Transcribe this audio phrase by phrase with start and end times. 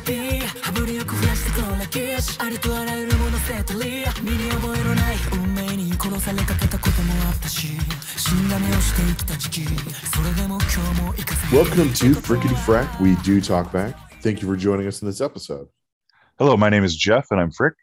[0.00, 7.68] recipe 羽振りよく増やしてこなきしありとあらゆるものセトリ身に覚えのない運命に殺されかけたこともあったし。
[8.16, 9.60] 死んだ目をして生きた時期。
[9.64, 13.96] それでも今日も生かせ Welcome to Frikkity Frak We Do Talk Back.
[14.22, 15.68] Thank you for joining us in this episode.
[16.38, 17.74] Hello, my name is Jeff and I'm Frick.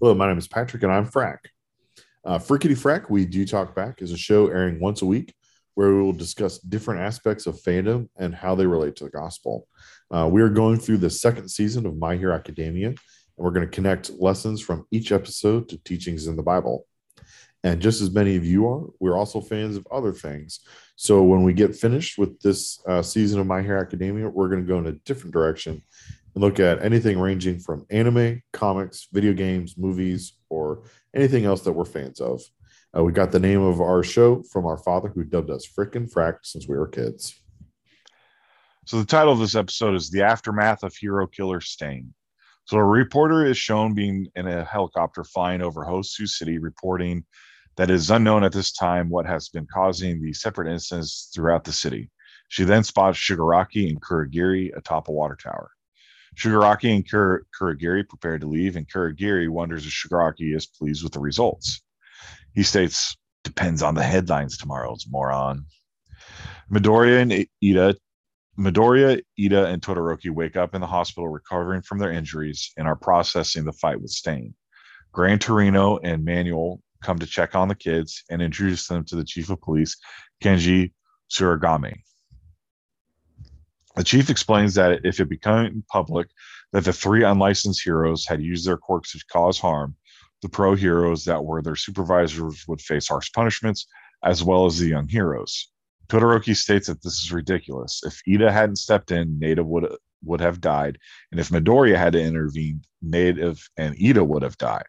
[0.00, 1.38] Hello, my name is Patrick and I'm Frack.
[2.24, 5.34] Uh, Frikkity Frak We Do Talk Back is a show airing once a week
[5.74, 9.66] where we will discuss different aspects of fandom and how they relate to the gospel.
[10.14, 12.98] Uh, we are going through the second season of My Hero Academia, and
[13.36, 16.86] we're going to connect lessons from each episode to teachings in the Bible.
[17.64, 20.60] And just as many of you are, we're also fans of other things.
[20.94, 24.60] So when we get finished with this uh, season of My Hero Academia, we're going
[24.60, 25.82] to go in a different direction
[26.34, 31.72] and look at anything ranging from anime, comics, video games, movies, or anything else that
[31.72, 32.40] we're fans of.
[32.96, 36.08] Uh, we got the name of our show from our father who dubbed us Frickin'
[36.08, 37.34] Frack since we were kids.
[38.86, 42.12] So, the title of this episode is The Aftermath of Hero Killer Stain.
[42.66, 47.24] So, a reporter is shown being in a helicopter flying over Hosu City, reporting
[47.76, 51.64] that it is unknown at this time what has been causing the separate incidents throughout
[51.64, 52.10] the city.
[52.48, 55.70] She then spots Shigaraki and Kurogiri atop a water tower.
[56.36, 61.14] Shigaraki and Kur- Kurogiri prepare to leave, and Kurogiri wonders if Shigaraki is pleased with
[61.14, 61.82] the results.
[62.54, 65.64] He states, depends on the headlines tomorrow, moron.
[66.70, 67.96] Midoriya and Ida,
[68.58, 72.96] Midoriya, Ida, and Todoroki wake up in the hospital recovering from their injuries and are
[72.96, 74.54] processing the fight with Stain.
[75.12, 79.24] Gran Torino and Manual come to check on the kids and introduce them to the
[79.24, 79.96] chief of police,
[80.42, 80.92] Kenji
[81.30, 81.96] Tsuragamae.
[83.96, 86.28] The chief explains that if it became public
[86.72, 89.96] that the three unlicensed heroes had used their quirks to cause harm,
[90.42, 93.86] the pro heroes that were their supervisors would face harsh punishments,
[94.24, 95.70] as well as the young heroes.
[96.08, 98.02] Todoroki states that this is ridiculous.
[98.04, 100.98] If Ida hadn't stepped in, Native would would have died,
[101.30, 104.86] and if Midoriya had intervened, intervene, Native and Ida would have died.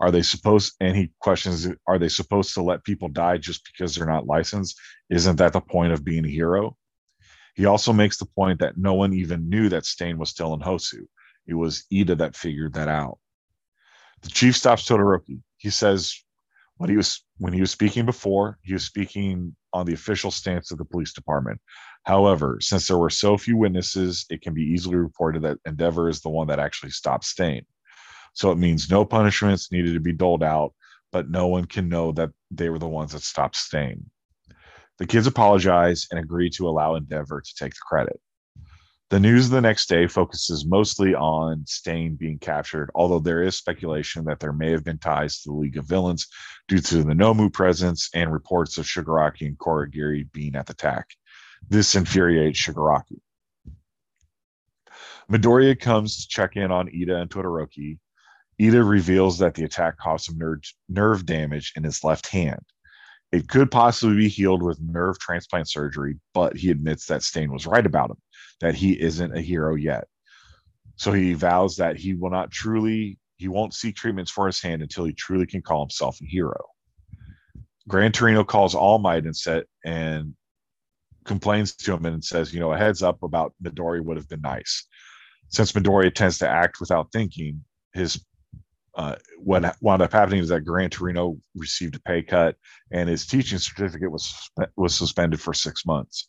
[0.00, 0.74] Are they supposed?
[0.80, 4.78] And he questions: Are they supposed to let people die just because they're not licensed?
[5.10, 6.76] Isn't that the point of being a hero?
[7.54, 10.60] He also makes the point that no one even knew that Stain was still in
[10.60, 11.06] Hosu.
[11.46, 13.18] It was Ida that figured that out.
[14.22, 15.40] The chief stops Todoroki.
[15.58, 16.23] He says
[16.84, 20.70] when he was when he was speaking before, he was speaking on the official stance
[20.70, 21.58] of the police department.
[22.02, 26.20] However, since there were so few witnesses, it can be easily reported that Endeavor is
[26.20, 27.64] the one that actually stopped Stain.
[28.34, 30.74] So it means no punishments needed to be doled out,
[31.10, 34.10] but no one can know that they were the ones that stopped Stain.
[34.98, 38.20] The kids apologize and agree to allow Endeavor to take the credit.
[39.14, 44.24] The news the next day focuses mostly on Stain being captured, although there is speculation
[44.24, 46.26] that there may have been ties to the League of Villains
[46.66, 51.10] due to the Nomu presence and reports of Shigaraki and Kurogiri being at the attack.
[51.68, 53.20] This infuriates Shigaraki.
[55.30, 58.00] Midoriya comes to check in on Ida and Todoroki.
[58.60, 62.64] Ida reveals that the attack caused some nerve damage in his left hand.
[63.32, 67.66] It could possibly be healed with nerve transplant surgery, but he admits that Stain was
[67.66, 68.18] right about him,
[68.60, 70.04] that he isn't a hero yet.
[70.96, 74.82] So he vows that he will not truly, he won't seek treatments for his hand
[74.82, 76.60] until he truly can call himself a hero.
[77.88, 80.34] Gran Torino calls All Might and said and
[81.24, 84.40] complains to him and says, you know, a heads up about Midori would have been
[84.40, 84.86] nice.
[85.48, 88.24] Since Midori tends to act without thinking, his
[88.96, 92.56] uh, what wound up happening is that Gran Torino received a pay cut
[92.92, 94.32] and his teaching certificate was
[94.76, 96.28] was suspended for six months.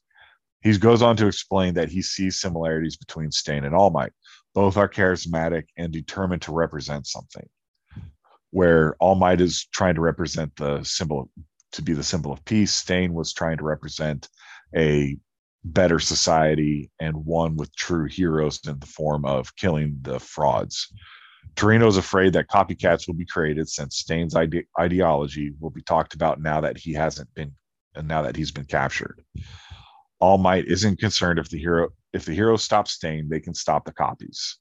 [0.62, 4.14] He goes on to explain that he sees similarities between Stain and All Might.
[4.56, 7.48] Both are charismatic and determined to represent something.
[8.50, 11.30] Where All Might is trying to represent the symbol
[11.74, 14.28] to be the symbol of peace, Stain was trying to represent
[14.76, 15.18] a
[15.64, 20.92] better society and one with true heroes in the form of killing the frauds.
[21.56, 26.14] Torino is afraid that copycats will be created since Stain's ide- ideology will be talked
[26.14, 27.54] about now that he hasn't been
[27.96, 29.24] and now that he's been captured.
[30.20, 33.86] All Might isn't concerned if the hero if the hero stops Stain, they can stop
[33.86, 34.58] the copies.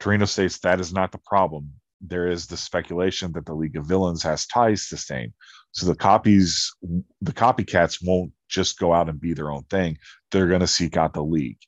[0.00, 1.72] Torino states that is not the problem.
[2.00, 5.34] There is the speculation that the League of Villains has ties to Stain.
[5.72, 6.72] So the copies
[7.20, 9.98] the copycats won't just go out and be their own thing.
[10.30, 11.58] They're going to seek out the League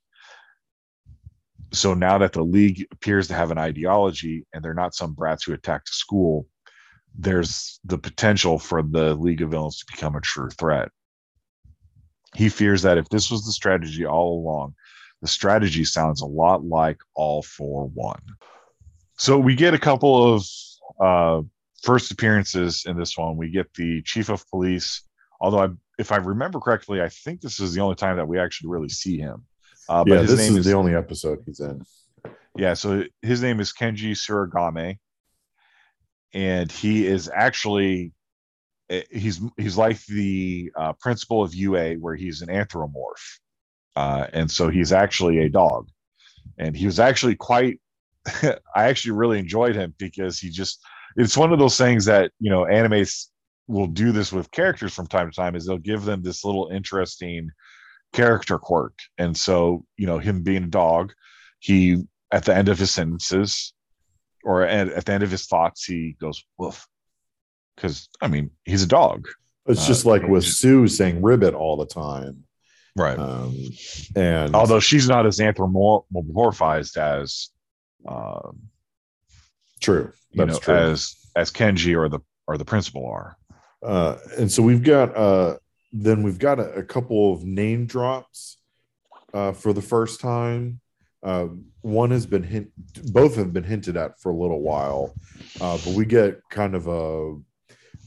[1.72, 5.44] so now that the league appears to have an ideology and they're not some brats
[5.44, 6.46] who attacked a school
[7.18, 10.90] there's the potential for the league of villains to become a true threat.
[12.36, 14.74] He fears that if this was the strategy all along
[15.20, 18.22] the strategy sounds a lot like all for one.
[19.18, 20.46] So we get a couple of
[20.98, 21.42] uh,
[21.82, 23.36] first appearances in this one.
[23.36, 25.02] We get the chief of police
[25.40, 25.68] although I,
[25.98, 28.88] if i remember correctly i think this is the only time that we actually really
[28.88, 29.44] see him
[29.90, 31.82] uh, but yeah, this is, is, the only episode he's in.
[32.56, 34.98] Yeah, so his name is Kenji Tsuragamae,
[36.32, 38.12] and he is actually
[38.88, 43.40] eh, he's he's like the uh, principal of UA, where he's an anthropomorph,
[43.96, 45.88] uh, and so he's actually a dog,
[46.56, 47.80] and he was actually quite.
[48.44, 50.80] I actually really enjoyed him because he just
[51.16, 53.26] it's one of those things that you know animes
[53.66, 56.68] will do this with characters from time to time is they'll give them this little
[56.68, 57.50] interesting
[58.12, 58.94] character quirk.
[59.18, 61.12] And so you know him being a dog
[61.60, 62.02] he
[62.32, 63.72] at the end of his sentences
[64.44, 66.86] or at, at the end of his thoughts he goes woof.
[67.76, 69.26] Because i mean he's a dog.
[69.66, 72.44] It's Uh, just like with just- Tsu saying ribbit all the time.
[72.96, 73.18] right.
[73.18, 73.54] Um,
[74.16, 77.50] and although she's not as anthropomorphized as
[78.08, 78.58] um
[79.80, 80.74] true, that's know true.
[80.74, 83.36] as as kenji or the or the principal are.
[83.82, 85.56] Uh, and so we've got uh,
[85.92, 88.58] then we've got a, a couple of name drops
[89.34, 90.80] uh, for the first time.
[91.22, 91.48] Uh,
[91.82, 92.70] one has been hint,
[93.12, 95.14] both have been hinted at for a little while,
[95.60, 97.36] uh, but we get kind of a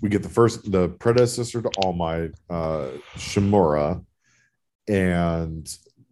[0.01, 4.03] we get the first the predecessor to All Might, uh, Shimura,
[4.87, 5.67] and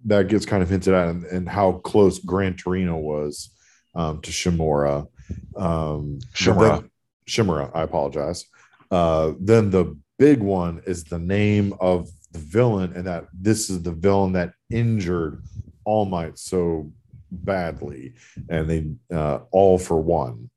[0.06, 3.50] that gets kind of hinted at and, and how close Gran Torino was
[3.95, 5.07] um, to Shimura.
[5.56, 6.88] Um, Shimura.
[7.27, 8.45] Shimura, I apologize.
[8.89, 13.81] Uh, then the big one is the name of the villain, and that this is
[13.81, 15.41] the villain that injured
[15.83, 16.91] All Might so
[17.31, 18.13] badly,
[18.47, 18.81] and they
[19.15, 20.50] uh, all for one.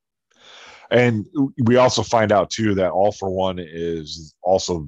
[0.91, 1.27] and
[1.65, 4.87] we also find out too that all for one is also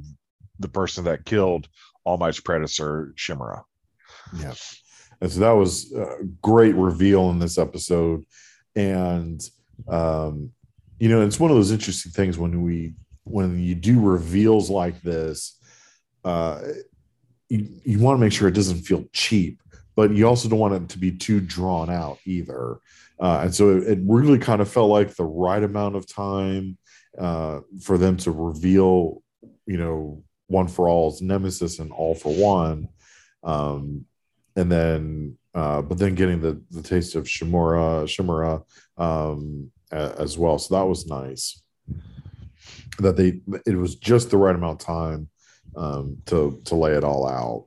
[0.59, 1.69] the person that killed
[2.05, 3.63] all might's predecessor shimura
[4.39, 4.55] Yeah.
[5.21, 8.25] And so that was a great reveal in this episode.
[8.75, 9.41] And,
[9.89, 10.53] um,
[10.99, 12.95] you know, it's one of those interesting things when we,
[13.27, 15.59] when you do reveals like this,
[16.25, 16.61] uh,
[17.49, 19.61] you, you want to make sure it doesn't feel cheap,
[19.97, 22.79] but you also don't want it to be too drawn out either.
[23.19, 26.79] Uh, and so it, it really kind of felt like the right amount of time
[27.19, 29.23] uh, for them to reveal,
[29.67, 32.89] you know, one for all's nemesis and all for one.
[33.43, 34.05] Um,
[34.55, 38.63] and then uh, but then getting the the taste of Shimura Shimura
[39.03, 40.59] um, as well.
[40.59, 41.63] So that was nice.
[42.99, 45.29] That they it was just the right amount of time
[45.77, 47.67] um, to to lay it all out.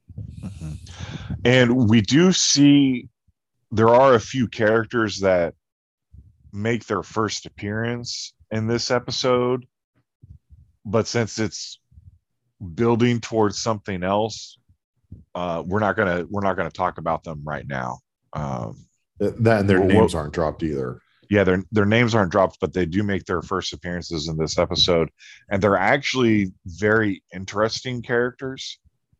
[1.45, 3.07] and we do see
[3.71, 5.53] there are a few characters that
[6.51, 9.65] make their first appearance in this episode
[10.83, 11.79] but since it's
[12.73, 14.57] building towards something else
[15.35, 17.99] uh we're not gonna we're not gonna talk about them right now
[18.33, 18.75] um
[19.19, 20.99] That and their Well, names what- aren't dropped either.
[21.29, 24.57] Yeah their their names aren't dropped but they do make their first appearances in this
[24.57, 25.09] episode.
[25.49, 28.79] And they're actually very interesting characters.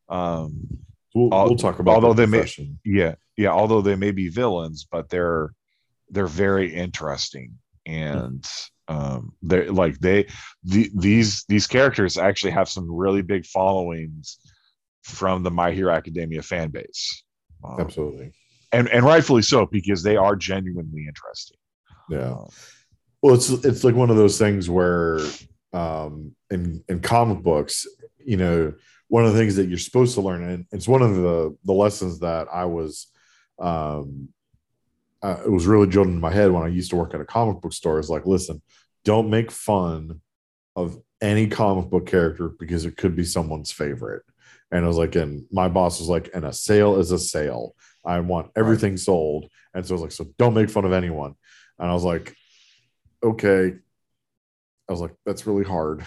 [0.10, 0.68] Um
[1.16, 4.30] We'll, Al- we'll talk about although the they may- yeah yeah although they may be
[4.30, 5.52] villains but they're
[6.10, 7.58] they're very interesting.
[7.86, 8.46] And
[8.88, 10.28] um they're like they
[10.64, 14.38] the, these these characters actually have some really big followings
[15.04, 17.24] from the my hero academia fan base.
[17.64, 18.32] Um, Absolutely.
[18.72, 21.58] and and rightfully so because they are genuinely interesting
[22.10, 22.32] Yeah.
[22.32, 22.48] Uh,
[23.22, 25.20] Well, it's it's like one of those things where
[25.74, 27.86] um in in comic books,
[28.18, 28.74] you know,
[29.08, 31.74] one of the things that you're supposed to learn, and it's one of the the
[31.74, 33.08] lessons that I was
[33.60, 34.30] um
[35.22, 37.26] uh, it was really drilled into my head when I used to work at a
[37.26, 38.00] comic book store.
[38.00, 38.62] Is like, listen,
[39.04, 40.22] don't make fun
[40.76, 44.24] of any comic book character because it could be someone's favorite.
[44.72, 47.76] And I was like, and my boss was like, and a sale is a sale.
[48.06, 49.50] I want everything sold.
[49.74, 51.36] And so I was like, so don't make fun of anyone.
[51.80, 52.36] And I was like,
[53.24, 53.74] okay.
[54.88, 56.06] I was like, that's really hard.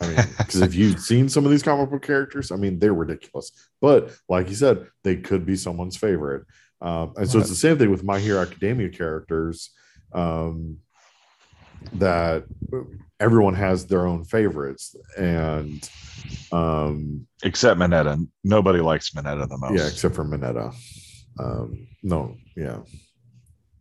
[0.00, 2.94] I mean, because if you've seen some of these comic book characters, I mean, they're
[2.94, 3.52] ridiculous.
[3.80, 6.44] But like you said, they could be someone's favorite.
[6.80, 9.70] Um, and so it's the same thing with My Hero Academia characters.
[10.12, 10.78] Um,
[11.94, 12.44] that
[13.18, 15.88] everyone has their own favorites, and
[16.52, 20.74] um, except mineta nobody likes mineta the most yeah, except for Mineta.
[21.38, 22.78] Um, no, yeah.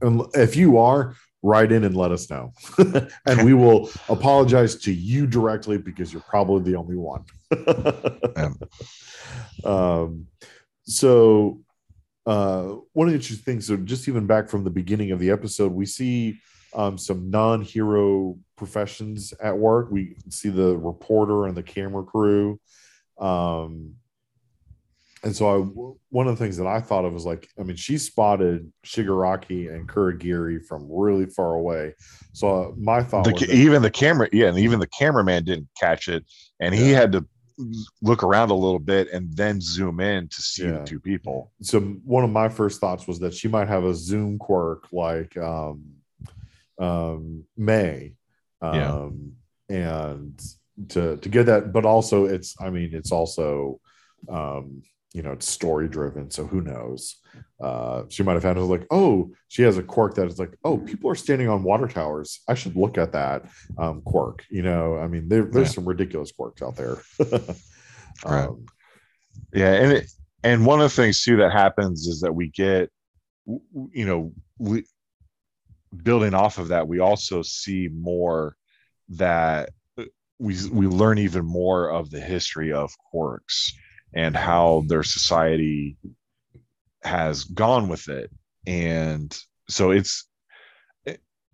[0.01, 2.53] And if you are, write in and let us know,
[3.25, 7.25] and we will apologize to you directly because you're probably the only one.
[9.65, 10.27] um,
[10.83, 11.61] so
[12.25, 15.31] uh, one of the interesting things, so just even back from the beginning of the
[15.31, 16.39] episode, we see
[16.73, 19.89] um, some non-hero professions at work.
[19.91, 22.59] We see the reporter and the camera crew.
[23.17, 23.95] Um,
[25.23, 25.57] and so I,
[26.09, 29.71] one of the things that I thought of was like, I mean, she spotted Shigaraki
[29.73, 31.93] and Kurogiri from really far away.
[32.33, 34.87] So uh, my thought the, was ca- that- even the camera yeah and even the
[34.87, 36.23] cameraman didn't catch it
[36.59, 37.25] and he had to
[38.01, 40.79] look around a little bit and then zoom in to see Yeah.
[40.79, 41.51] the two people.
[41.61, 45.37] so one of my first thoughts was that she might have a zoom quirk like
[45.37, 45.83] um
[46.79, 48.13] um Mei
[48.63, 48.91] Yeah.
[48.93, 49.33] um
[49.69, 50.41] and
[50.89, 53.79] to to get that but also it's i mean it's also
[54.29, 54.81] um
[55.13, 57.17] you know it's story driven so who knows?
[57.61, 60.57] Uh she might have had it like oh she has a quirk that is like
[60.63, 62.39] oh people are standing on water towers.
[62.47, 63.45] I should look at that
[63.77, 64.97] um quirk you know?
[64.97, 65.73] I mean there, there's Yeah.
[65.75, 66.97] some ridiculous quirks out there.
[68.25, 68.47] Right.
[68.47, 68.65] um,
[69.53, 70.11] Yeah, and it,
[70.43, 72.89] and one of the things too that happens is that we get,
[73.47, 74.85] you know, we
[76.03, 78.55] building off of that, we also see more
[79.09, 80.03] that uh,
[80.39, 83.73] we we learn even more of the history of quirks
[84.13, 85.97] and how their society
[87.03, 88.31] has gone with it,
[88.67, 89.37] and
[89.67, 90.27] so it's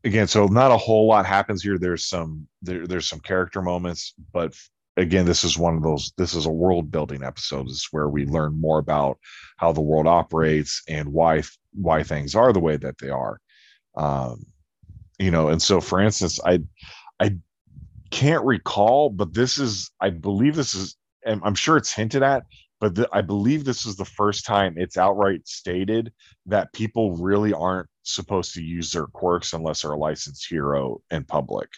[0.03, 1.77] again so not a whole lot happens here.
[1.77, 4.55] There's some there, there's some character moments but
[4.95, 7.67] again this is one of those this is a world building episode.
[7.67, 9.17] This is where we learn more about
[9.57, 13.39] how the world operates and why why things are the way that they are.
[13.95, 14.45] Um
[15.19, 16.59] you know and so for instance i
[17.19, 17.35] i
[18.11, 20.95] can't recall but this is i believe this is
[21.27, 22.43] i'm sure it's hinted at
[22.79, 26.11] but the, i believe this is the first time it's outright stated
[26.45, 31.23] that people really aren't supposed to use their quirks unless they're a licensed hero in
[31.23, 31.69] public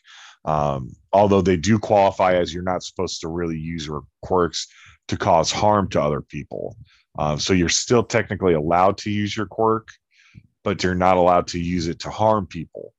[0.45, 4.67] um, although they do qualify as you're not supposed to really use your quirks
[5.09, 6.77] to cause harm to other people.
[7.17, 9.89] Um, so you're still technically allowed to use your quirk,
[10.63, 12.93] but you're not allowed to use it to harm people.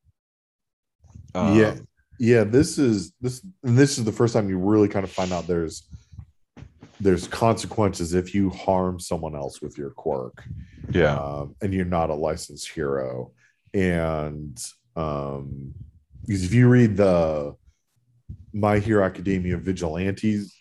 [1.34, 1.76] Um, yeah
[2.18, 5.46] yeah this is this this is the first time you really kind of find out
[5.46, 5.88] there's
[7.00, 10.44] there's consequences if you harm someone else with your quirk.
[10.90, 13.32] Yeah, um, and you're not a licensed hero.
[13.72, 14.58] And
[14.96, 15.72] um
[16.26, 17.54] because if you read the
[18.52, 20.54] my hero academia vigilantes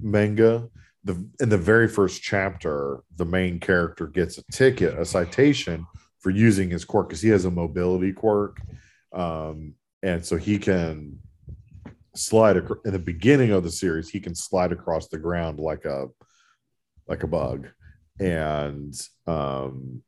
[0.00, 0.68] manga
[1.04, 5.86] the in the very first chapter the main character gets a ticket a citation
[6.18, 8.60] for using his quirk because he has a mobility quirk.
[9.12, 11.18] Um and so he can
[12.18, 15.84] slide across in the beginning of the series he can slide across the ground like
[15.84, 16.08] a
[17.06, 17.68] like a bug.
[18.20, 18.94] And
[19.26, 20.02] um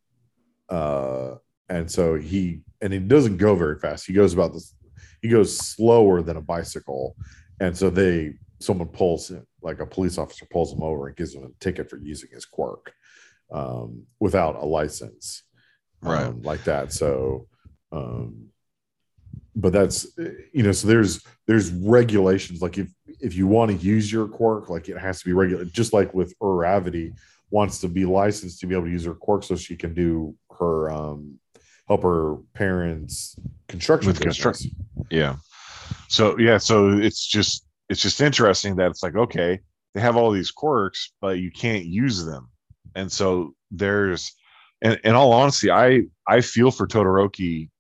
[0.69, 1.35] uh
[1.69, 4.07] and so he and he doesn't go very fast.
[4.07, 4.75] He goes about this
[5.23, 7.15] he goes slower than a bicycle.
[7.61, 11.35] And so they someone pulls him like a police officer pulls him over and gives
[11.35, 12.93] him a ticket for using his quirk
[13.53, 15.43] um without a license
[16.03, 16.27] Right.
[16.27, 16.93] um, like that.
[16.93, 17.47] So
[17.93, 18.47] um
[19.57, 20.07] but that's
[20.53, 22.89] you know so there's there's regulations like if
[23.21, 26.15] if you want to use your quirk like it has to be regular just like
[26.15, 27.13] with Uravity
[27.51, 30.35] wants to be licensed to be able to use her quirk so she can do
[30.59, 31.39] her um
[31.89, 33.37] help her parents
[33.69, 34.71] construction With construction.
[35.11, 35.37] yeah.
[36.09, 39.61] So yeah, so it's just it's just interesting that it's like okay,
[39.95, 42.49] they have all these quirks, but you can't use them,
[42.95, 44.33] and so there's,
[44.83, 47.71] and in all honesty, I I feel for Todoroki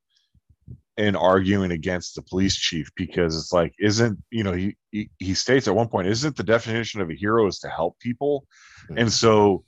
[1.00, 5.32] in arguing against the police chief because it's like isn't you know he he, he
[5.32, 8.46] states at one point isn't the definition of a hero is to help people?
[8.88, 8.98] Hmm.
[8.98, 9.64] And so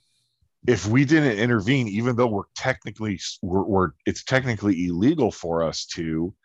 [0.67, 5.85] if we didn't intervene even though we're technically we're, we're it's technically illegal for us
[5.85, 6.35] to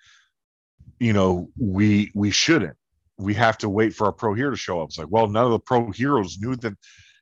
[0.98, 2.76] you know we we shouldn't.
[3.18, 4.88] We have to wait for a pro hero to show up.
[4.88, 6.74] It's like well none of the pro heroes knew that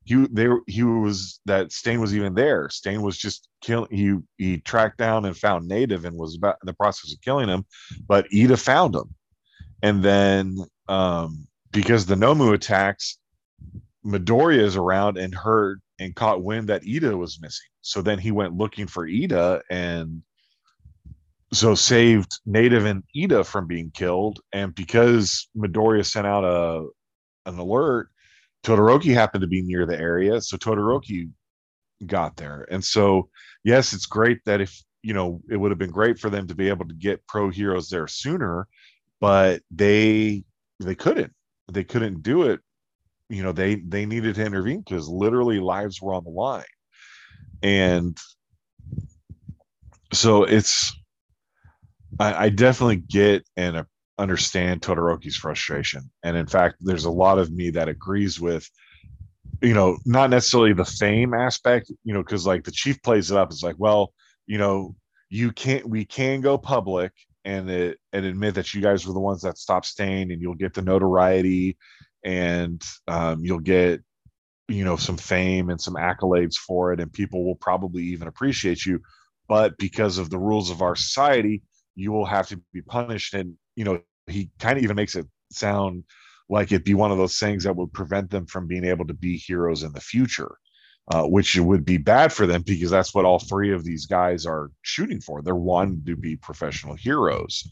[0.07, 2.71] he they he was that stain was even there.
[2.71, 6.67] Stain was just kill he he tracked down and found native and was about in
[6.67, 7.65] the process of killing him
[8.07, 9.13] but ida found him.
[9.83, 10.59] And then
[10.89, 13.19] um because the nomu attacks
[14.07, 17.67] midoriya is around and heard and caught wind that ida was missing.
[17.81, 20.23] So then he went looking for ida and
[21.53, 24.39] so saved native and ida from being killed.
[24.53, 26.87] And because midoriya sent out a
[27.51, 28.09] an alert
[28.67, 31.31] todoroki happened to be near the area so todoroki
[32.05, 32.67] got there.
[32.71, 33.29] And so
[33.65, 36.55] yes it's great that if you know it would have been great for them to
[36.55, 38.67] be able to get pro heroes there sooner
[39.21, 40.45] but they
[40.81, 41.33] they couldn't.
[41.73, 42.61] They couldn't do it.
[43.29, 46.65] You know they they needed to intervene because literally lives were on the line.
[47.63, 48.17] And
[50.13, 50.95] so it's
[52.21, 53.85] I, I definitely get and
[54.19, 56.11] understand Todoroki's frustration.
[56.23, 58.69] And in fact, there's a lot of me that agrees with,
[59.61, 63.37] you know, not necessarily the fame aspect, you know, because like the chief plays it
[63.37, 63.51] up.
[63.51, 64.13] It's like, well,
[64.47, 64.95] you know,
[65.29, 67.13] you can't, we can go public
[67.45, 70.55] and it, and admit that you guys were the ones that stopped Stain and you'll
[70.55, 71.77] get the notoriety
[72.25, 74.03] and um, you'll get,
[74.69, 77.01] you know, some fame and some accolades for it.
[77.01, 79.01] And people will probably even appreciate you.
[79.49, 81.63] But because of the rules of our society,
[81.95, 85.27] you will have to be punished and you know he kind of even makes it
[85.51, 86.03] sound
[86.49, 89.15] like it'd be one of those things that would prevent them from being able to
[89.15, 90.57] be heroes in the future
[91.13, 94.45] uh, which would be bad for them because that's what all three of these guys
[94.45, 95.41] are shooting for.
[95.41, 97.63] They're wanting to be professional heroes.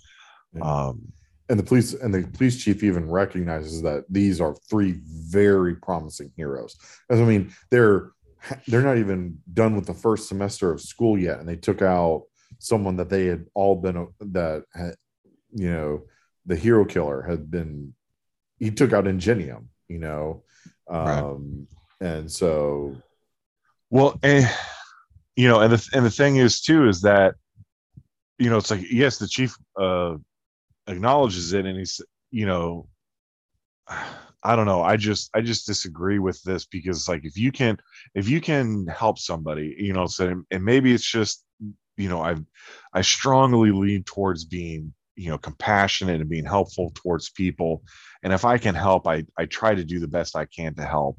[0.55, 0.63] Yeah.
[0.63, 1.13] Um,
[1.49, 6.31] and the police and the police chief even recognizes that these are three very promising
[6.37, 6.77] heroes.
[7.11, 8.13] As I mean, they're
[8.69, 12.23] they're not even done with the first semester of school yet, and they took out
[12.61, 14.95] someone that they had all been that had,
[15.55, 16.03] you know,
[16.47, 17.95] the hero killer had been.
[18.59, 20.43] He took out Ingenium, you know,
[20.89, 21.67] um,
[22.01, 22.09] right.
[22.09, 22.97] and so
[23.91, 24.49] well, and
[25.37, 27.35] you know, and the and the thing is too is that
[28.39, 30.17] you know it's like yes, the chief uh,
[30.87, 32.89] acknowledges it, and he's you know,
[34.47, 34.83] I don't know.
[34.83, 37.79] I just I just disagree with this because like if you can
[38.15, 41.45] if you can help somebody, you know, so and maybe it's just
[41.97, 42.37] you know I
[42.93, 47.83] I strongly lean towards being you know compassionate and being helpful towards people
[48.23, 50.85] and if i can help i i try to do the best i can to
[50.85, 51.19] help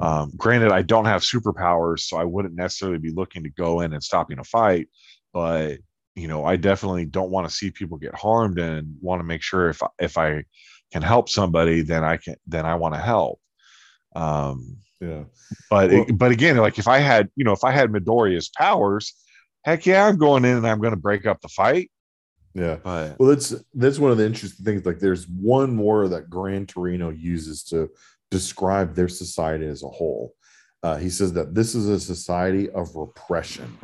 [0.00, 3.92] um, granted, I don't have superpowers, so I wouldn't necessarily be looking to go in
[3.92, 4.88] and stopping a fight,
[5.32, 5.78] but
[6.14, 9.42] you know, I definitely don't want to see people get harmed and want to make
[9.42, 10.44] sure if if I
[10.92, 13.40] can help somebody, then I can then I want to help.
[14.16, 15.24] Um, yeah,
[15.70, 18.48] but well, it, but again, like if I had you know if I had Midoriya's
[18.48, 19.14] powers,
[19.64, 21.90] heck yeah, I'm going in and I'm going to break up the fight.
[22.58, 24.84] Yeah, but well, that's that's one of the interesting things.
[24.84, 27.90] Like, there's one more that Gran Torino uses to
[28.30, 30.34] describe their society as a whole.
[30.82, 33.78] Uh, he says that this is a society of repression.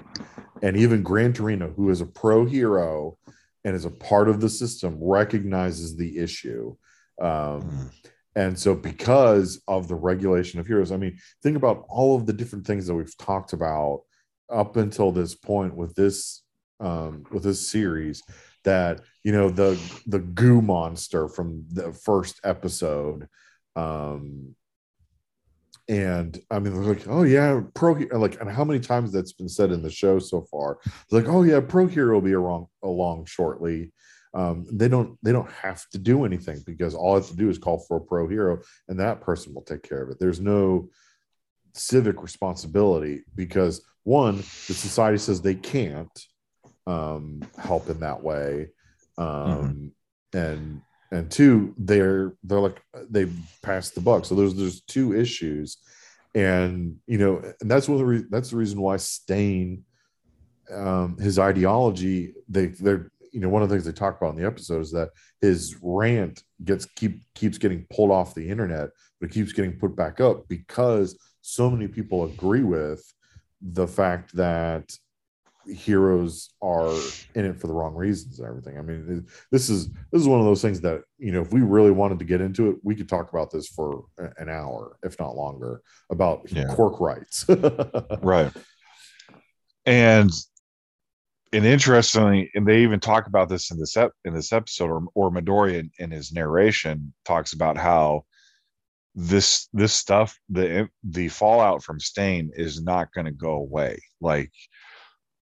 [0.62, 3.19] And even Gran Torino, who is a pro hero
[3.64, 6.76] and is a part of the system, recognizes the issue.
[7.21, 7.90] Um, mm.
[8.37, 12.33] And so, because of the regulation of heroes, I mean, think about all of the
[12.33, 14.02] different things that we've talked about
[14.50, 16.43] up until this point with this
[16.81, 18.23] um, with this series.
[18.64, 23.28] That you know the the goo monster from the first episode
[23.77, 24.55] um,
[25.88, 29.48] and I mean, they're like, oh yeah, pro like, and how many times that's been
[29.48, 30.79] said in the show so far?
[31.11, 33.92] Like, oh yeah, pro hero will be along along shortly.
[34.33, 37.50] Um, they don't they don't have to do anything because all I have to do
[37.50, 40.18] is call for a pro hero, and that person will take care of it.
[40.18, 40.88] There's no
[41.74, 46.11] civic responsibility because one, the society says they can't
[46.87, 48.68] um, help in that way,
[49.18, 50.38] um, mm-hmm.
[50.38, 53.29] and and two they're they're like they
[53.62, 54.25] passed the buck.
[54.25, 55.79] So there's there's two issues.
[56.37, 59.85] And you know and that's one of the re- that's the reason why stain
[60.73, 64.40] um his ideology they they're you know one of the things they talk about in
[64.40, 68.88] the episode is that his rant gets keep keeps getting pulled off the internet
[69.20, 73.05] but it keeps getting put back up because so many people agree with
[73.61, 74.92] the fact that
[75.66, 76.94] heroes are
[77.35, 78.79] in it for the wrong reasons and everything.
[78.79, 81.61] I mean, this is this is one of those things that you know, if we
[81.61, 84.05] really wanted to get into it, we could talk about this for
[84.38, 86.66] an hour, if not longer, about yeah.
[86.70, 87.46] quirk rights.
[88.22, 88.53] right.
[89.87, 90.31] And
[91.53, 95.05] and interestingly, and they even talk about this in this ep- in this episode, or
[95.14, 98.24] or Midoriya in, in his narration talks about how
[99.14, 104.50] this this stuff the the fallout from stain is not going to go away like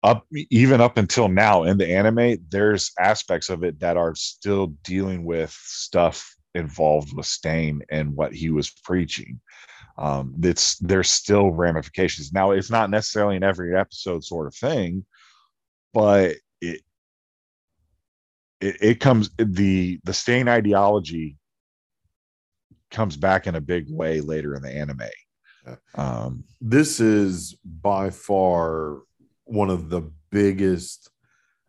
[0.03, 4.69] up even up until now in the anime there's aspects of it that are still
[4.83, 9.41] dealing with stuff involved with stain and what he was preaching.
[9.99, 12.33] Um it's there's still ramifications.
[12.33, 15.05] Now it's not necessarily in every episode sort of thing
[15.93, 16.81] but it
[18.61, 21.37] it, it comes the the stain ideology
[22.91, 25.01] comes back in a big way later in the anime.
[25.95, 29.03] Um this is by far
[29.53, 31.11] one of the biggest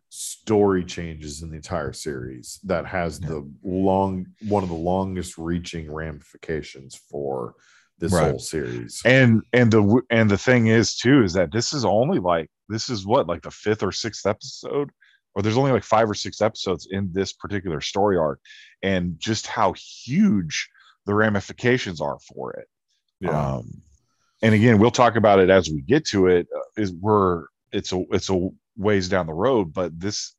[0.09, 3.29] story changes in the entire series that has yeah.
[3.29, 7.55] the long one of the longest reaching ramifications for
[7.97, 8.29] this right.
[8.29, 12.19] whole series and and the and the thing is too is that this is only
[12.19, 14.91] like this is what like the fifth or sixth episode
[15.35, 18.39] or there's only like five or six episodes in this particular story arc
[18.83, 20.69] and just how huge
[21.05, 22.67] the ramifications are for it
[23.19, 23.81] yeah um,
[24.43, 27.91] and again we'll talk about it as we get to it uh, is we're it's
[27.91, 30.35] a it's a ways down the road, but this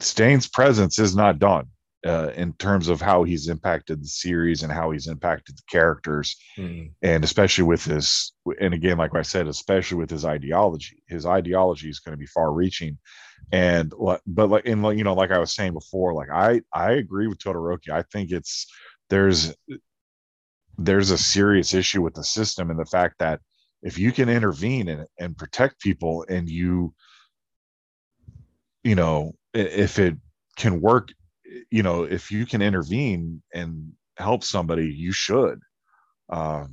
[0.00, 1.66] Stain's presence is not done
[2.04, 6.36] uh, in terms of how he's impacted the series and how he's impacted the characters,
[6.58, 6.90] mm.
[7.02, 11.02] and especially with his and again, like I said, especially with his ideology.
[11.08, 12.98] His ideology is going to be far-reaching,
[13.52, 13.92] and
[14.26, 17.38] but like in you know, like I was saying before, like I I agree with
[17.38, 17.90] Todoroki.
[17.90, 18.66] I think it's
[19.08, 19.54] there's
[20.76, 23.40] there's a serious issue with the system and the fact that
[23.84, 26.92] if you can intervene and, and protect people and you
[28.82, 30.16] you know if it
[30.56, 31.10] can work
[31.70, 35.60] you know if you can intervene and help somebody you should.
[36.30, 36.72] Um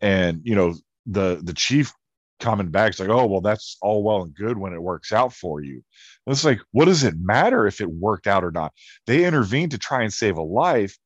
[0.00, 0.74] and you know
[1.06, 1.92] the the chief
[2.40, 5.32] coming back is like oh well that's all well and good when it works out
[5.32, 5.82] for you.
[6.26, 8.72] And it's like what does it matter if it worked out or not?
[9.06, 10.96] They intervened to try and save a life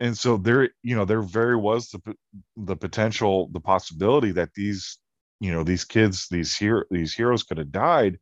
[0.00, 2.14] and so there you know there very was the
[2.56, 4.98] the potential the possibility that these
[5.40, 8.18] you know these kids these hero these heroes could have died.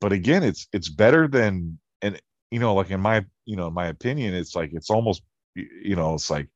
[0.00, 3.74] But again it's it's better than and you know like in my you know in
[3.74, 5.22] my opinion it's like it's almost
[5.54, 6.48] you know it's like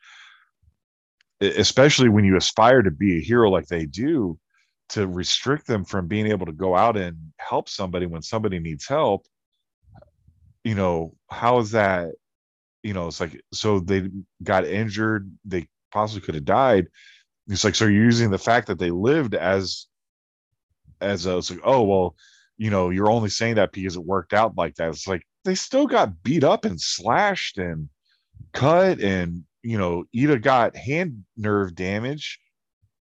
[1.40, 4.38] especially when you aspire to be a hero like they do
[4.88, 8.86] to restrict them from being able to go out and help somebody when somebody needs
[8.86, 9.26] help
[10.64, 12.08] you know how is that
[12.86, 14.08] you know it's like so they
[14.44, 16.86] got injured they possibly could have died.
[17.48, 19.86] It's like so you're using the fact that they lived as
[21.00, 22.14] as a it's like oh well
[22.58, 24.90] you know you're only saying that because it worked out like that.
[24.90, 27.88] It's like they still got beat up and slashed and
[28.52, 32.38] cut and you know Ida got hand nerve damage.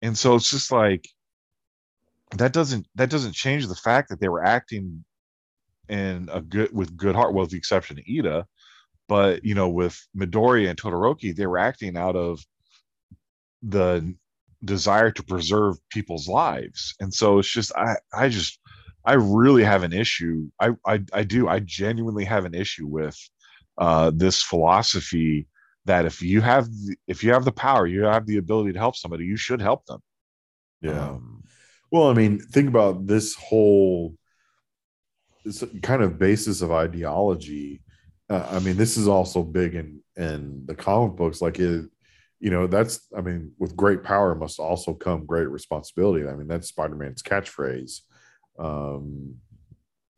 [0.03, 1.09] And so it's just like
[2.37, 5.05] that doesn't that doesn't change the fact that they were acting
[5.89, 8.45] in a good with good heart well with the exception of Ida
[9.09, 12.41] but you know with Midori and Todoroki they were acting out of
[13.63, 14.15] the
[14.65, 16.95] desire to preserve people's lives.
[17.01, 18.59] And so it's just I I just
[19.05, 20.49] I really have an issue.
[20.61, 21.49] I I, I do.
[21.49, 23.17] I genuinely have an issue with
[23.79, 25.49] uh, this philosophy
[25.85, 26.69] that if you have
[27.07, 29.87] if you have the power you have the ability to help somebody you should help
[29.87, 30.01] them.
[30.81, 31.11] Yeah.
[31.11, 31.43] Um,
[31.91, 34.15] well i mean think about this whole
[35.45, 37.81] this kind of basis of ideology
[38.31, 41.87] uh, i mean this is also big in in the comic books like it
[42.41, 46.49] you know that's i mean with great power must also come great responsibility i mean
[46.49, 48.01] that's spider-man's catchphrase
[48.59, 49.35] um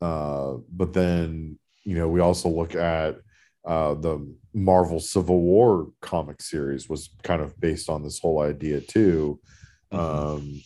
[0.01, 3.17] uh but then you know we also look at
[3.65, 8.81] uh, the Marvel Civil War comic series was kind of based on this whole idea
[8.81, 9.39] too.
[9.93, 10.33] Mm-hmm.
[10.33, 10.61] Um,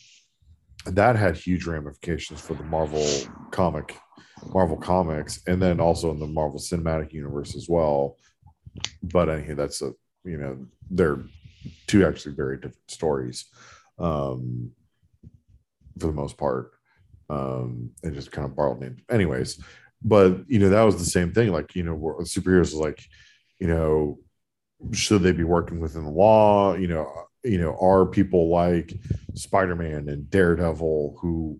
[0.86, 3.06] that had huge ramifications for the Marvel
[3.52, 3.98] comic,
[4.54, 8.18] Marvel comics, and then also in the Marvel Cinematic Universe as well.
[9.04, 11.24] But anyway, that's a you know they're
[11.88, 13.46] two actually very different stories
[14.00, 14.72] um,
[16.00, 16.72] for the most part.
[17.28, 19.02] Um, and just kind of borrowed names.
[19.10, 19.60] Anyways,
[20.04, 23.04] but you know that was the same thing like you know superheroes is like
[23.60, 24.20] you know
[24.92, 27.12] should they be working within the law you know
[27.44, 28.94] you know are people like
[29.34, 31.60] spider-man and daredevil who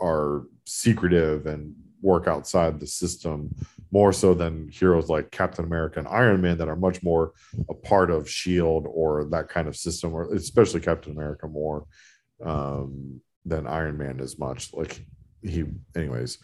[0.00, 3.54] are secretive and work outside the system
[3.90, 7.32] more so than heroes like captain america and iron man that are much more
[7.68, 11.86] a part of shield or that kind of system or especially captain america more
[12.44, 14.72] um, than iron man as much.
[14.72, 15.04] Like
[15.42, 15.64] he
[15.96, 16.36] anyways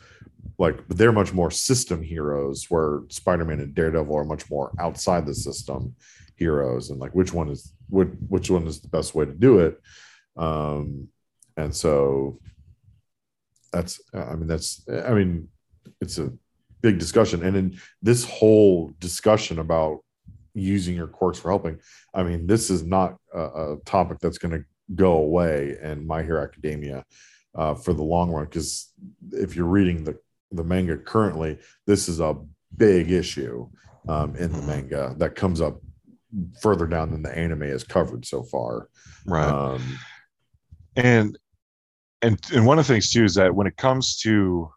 [0.59, 5.35] like they're much more system heroes where spider-man and daredevil are much more outside the
[5.35, 5.95] system
[6.37, 6.91] heroes.
[6.91, 9.81] And like which one is which, which one is the best way to do it?
[10.37, 11.09] Um
[11.57, 12.39] and so
[13.77, 15.49] that's i mean that's i mean
[16.01, 16.33] it's a
[16.83, 20.01] big discussion and in this whole discussion about
[20.55, 21.79] using your quirks for helping
[22.15, 26.23] i mean this is not a, a topic that's going to go away in my
[26.23, 27.05] hero academia
[27.57, 28.45] uh, for the long run.
[28.45, 28.93] Because
[29.33, 30.19] if you're reading the
[30.53, 32.37] the manga currently, this is a
[32.77, 33.69] big issue
[34.09, 34.67] um, in the mm-hmm.
[34.69, 35.81] manga that comes up
[36.63, 38.89] further down than the anime has covered so far.
[39.27, 39.49] Right.
[39.49, 39.99] Um,
[40.95, 41.37] and
[42.23, 44.71] and and one of the things too is that when it comes to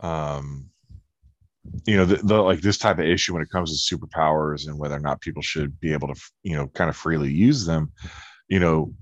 [0.00, 0.66] um
[1.86, 4.78] you know the, the, like this type of issue when it comes to superpowers and
[4.78, 7.92] whether or not people should be able to you know kind of freely use them
[8.48, 8.92] you know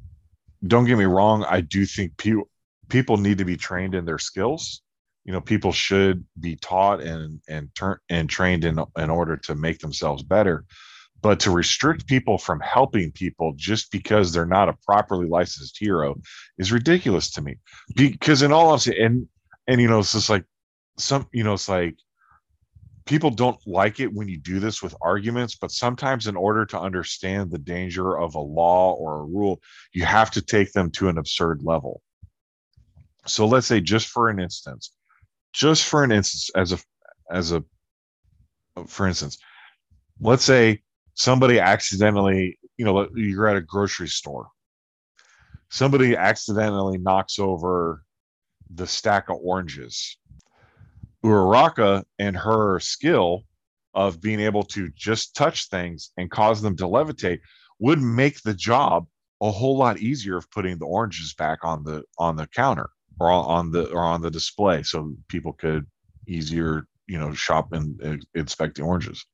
[0.67, 2.49] don't get me wrong i do think people
[2.89, 4.83] people need to be trained in their skills.
[5.25, 9.55] You know people should be taught and and turn and trained in in order to
[9.55, 10.65] make themselves better
[11.21, 16.17] but to restrict people from helping people just because they're not a properly licensed hero
[16.59, 17.57] is ridiculous to me
[17.97, 19.27] because in all honesty and
[19.67, 20.45] and you know it's just like
[20.97, 21.97] some you know it's like
[23.09, 26.79] people don't like it when you do this with arguments, but sometimes in order to
[26.79, 29.63] understand the danger of a law or a rule,
[29.95, 32.03] you have to take them to an absurd level.
[33.25, 34.93] So let's say just for an instance,
[35.55, 36.79] just for an instance, as a
[37.33, 37.65] as a
[38.87, 39.39] for instance,
[40.21, 40.83] let's say
[41.19, 44.49] somebody accidentally, you know, you're at a grocery store.
[45.69, 48.03] Somebody accidentally knocks over
[48.71, 50.17] the stack of oranges
[51.25, 53.45] Uraraka and her skill
[53.95, 57.41] of being able to just touch things and cause them to levitate
[57.81, 59.07] would make the job
[59.41, 63.31] a whole lot easier of putting the oranges back on the on the counter or
[63.31, 65.87] on the or on the display so people could
[66.27, 69.25] easier you know shop and uh, inspect the oranges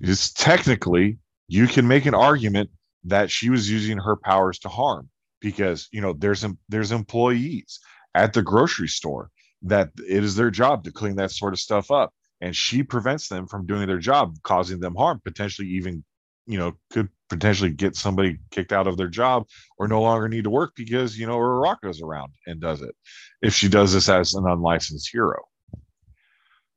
[0.00, 2.70] Just technically, you can make an argument
[3.04, 5.08] that she was using her powers to harm
[5.40, 7.80] because you know there's there's employees
[8.14, 9.30] at the grocery store
[9.62, 12.12] that it is their job to clean that sort of stuff up.
[12.40, 16.04] And she prevents them from doing their job causing them harm potentially even
[16.46, 19.46] you know could potentially get somebody kicked out of their job
[19.78, 22.82] or no longer need to work because you know her Rock goes around and does
[22.82, 22.94] it
[23.42, 25.42] if she does this as an unlicensed hero.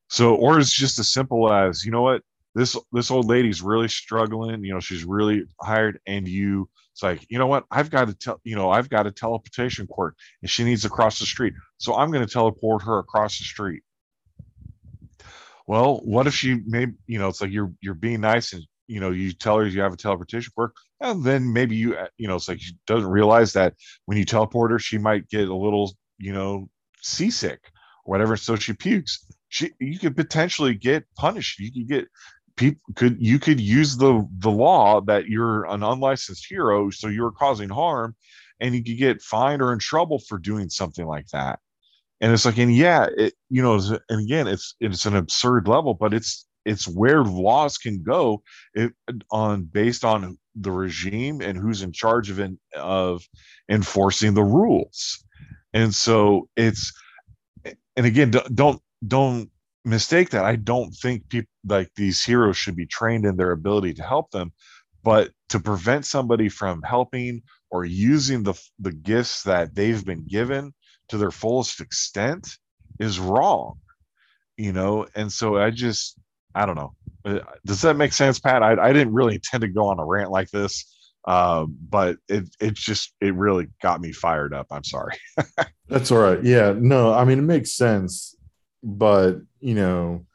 [0.07, 2.21] So or it's just as simple as you know what
[2.55, 7.25] this this old lady's really struggling you know she's really hired and you it's like
[7.29, 7.65] you know what?
[7.71, 10.89] I've got to tell you know i've got a teleportation quirk and she needs to
[10.89, 11.53] cross the street.
[11.77, 13.83] So i'm going to teleport her across the street.
[15.67, 18.99] Well what if she maybe you know it's like you're you're being nice and you
[18.99, 22.27] know you tell her you have a teleportation quirk and then maybe you uh, you
[22.27, 25.55] know it's like she doesn't realize that when you teleport her she might get a
[25.55, 26.67] little you know
[27.01, 27.71] seasick
[28.05, 29.25] or whatever so she pukes.
[29.47, 31.59] She you could potentially get punished.
[31.59, 32.07] You could get
[32.59, 37.31] people could you could use the the law that you're an unlicensed hero so you're
[37.31, 38.13] causing harm
[38.59, 41.59] and you could get fined or in trouble for doing something like that.
[42.19, 45.93] And it's like and yeah it you know and again it's it's an absurd level
[45.93, 48.43] but it's it's where laws can go
[48.73, 48.91] it,
[49.31, 53.23] on based on the regime and who's in charge of in, of
[53.69, 55.23] enforcing the rules.
[55.73, 56.91] And so it's
[57.95, 59.49] and again don't don't
[59.85, 60.45] mistake that.
[60.45, 64.31] I don't think people like these heroes should be trained in their ability to help
[64.31, 64.51] them
[65.03, 67.41] but to prevent somebody from helping
[67.71, 70.73] or using the the gifts that they've been given
[71.07, 72.57] to their fullest extent
[72.99, 73.77] is wrong
[74.57, 75.07] you know?
[75.15, 76.19] And so i just
[76.55, 76.93] i don't know.
[77.25, 78.63] Uh, does that make sense pat?
[78.63, 80.95] I, I didn't really intend to go on a rant like this
[81.27, 84.67] uh, but it it just it really got me fired up.
[84.71, 85.17] I'm sorry.
[85.87, 86.43] That's all right.
[86.43, 88.35] Yeah no i mean it makes sense
[88.83, 90.25] but you know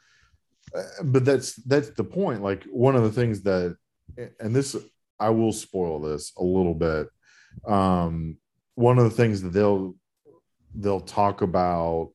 [1.05, 3.77] but that's that's the point like one of the things that
[4.41, 4.77] and this
[5.21, 7.09] i will spoil this a little bit
[7.67, 8.37] um
[8.75, 9.95] one of the things that they'll
[10.75, 12.11] they'll talk about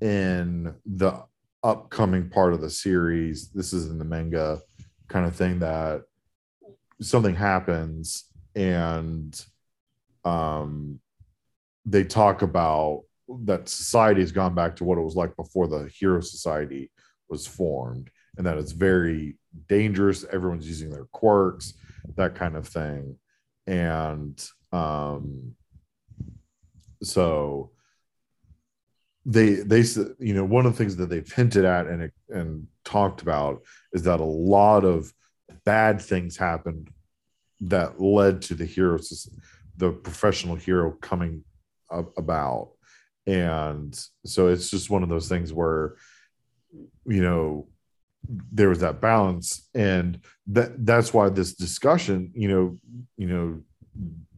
[0.00, 1.22] in the
[1.62, 3.48] upcoming part of the series.
[3.48, 4.60] This is in the manga
[5.08, 6.02] kind of thing that
[7.00, 9.44] something happens and
[10.24, 11.00] um
[11.84, 13.02] they talk about
[13.44, 16.90] that society has gone back to what it was like before the hero society
[17.28, 19.36] was formed and that it's very
[19.68, 21.74] dangerous everyone's using their quirks
[22.16, 23.16] that kind of thing.
[23.66, 25.54] And um
[27.02, 27.70] so
[29.26, 29.82] they they
[30.18, 34.02] you know one of the things that they've hinted at and and talked about is
[34.02, 35.12] that a lot of
[35.64, 36.90] bad things happened
[37.60, 39.28] that led to the heroes
[39.76, 41.44] the professional hero coming
[41.90, 42.72] about.
[43.26, 45.96] And so it's just one of those things where
[47.06, 47.66] you know
[48.52, 52.78] there was that balance and that that's why this discussion you know
[53.16, 53.60] you know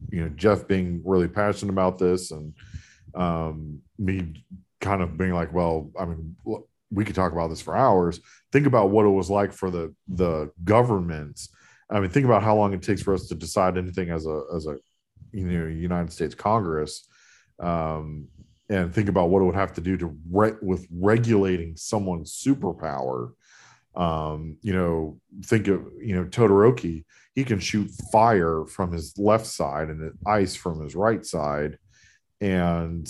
[0.09, 2.53] you know jeff being really passionate about this and
[3.15, 4.33] um me
[4.79, 6.35] kind of being like, well, I mean,
[6.91, 8.19] we could talk about this for hours.
[8.51, 11.49] Think about what it was like for the the governments.
[11.89, 14.41] I mean, think about how long it takes for us to decide anything as a
[14.55, 14.77] as a
[15.31, 17.07] you know United States Congress,
[17.59, 18.27] um,
[18.69, 23.31] and think about what it would have to do to re- with regulating someone's superpower.
[23.95, 27.05] Um, you know, think of you know Todoroki.
[27.33, 31.77] He can shoot fire from his left side and ice from his right side,
[32.41, 33.07] and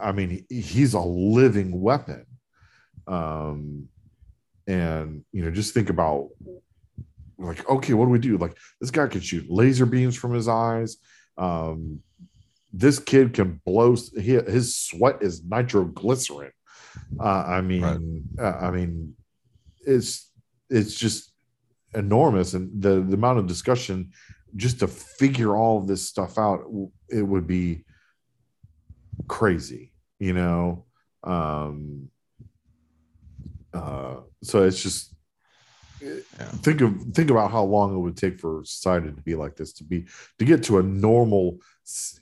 [0.00, 2.26] I mean, he's a living weapon.
[3.06, 3.88] Um,
[4.66, 6.28] and you know, just think about
[7.38, 8.36] like, okay, what do we do?
[8.36, 10.96] Like, this guy can shoot laser beams from his eyes.
[11.38, 12.00] Um,
[12.72, 13.96] this kid can blow.
[14.14, 16.52] He, his sweat is nitroglycerin.
[17.18, 18.44] Uh, I mean, right.
[18.44, 19.14] uh, I mean,
[19.86, 20.30] it's
[20.68, 21.32] it's just
[21.94, 24.12] enormous, and the the amount of discussion
[24.56, 26.64] just to figure all of this stuff out,
[27.08, 27.84] it would be
[29.28, 30.84] crazy, you know.
[31.22, 32.08] Um,
[33.72, 35.14] uh, so it's just
[36.00, 36.14] yeah.
[36.62, 39.72] think of think about how long it would take for society to be like this
[39.74, 40.06] to be
[40.38, 41.58] to get to a normal,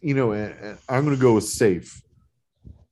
[0.01, 0.33] you know.
[0.89, 2.03] I'm going to go with safe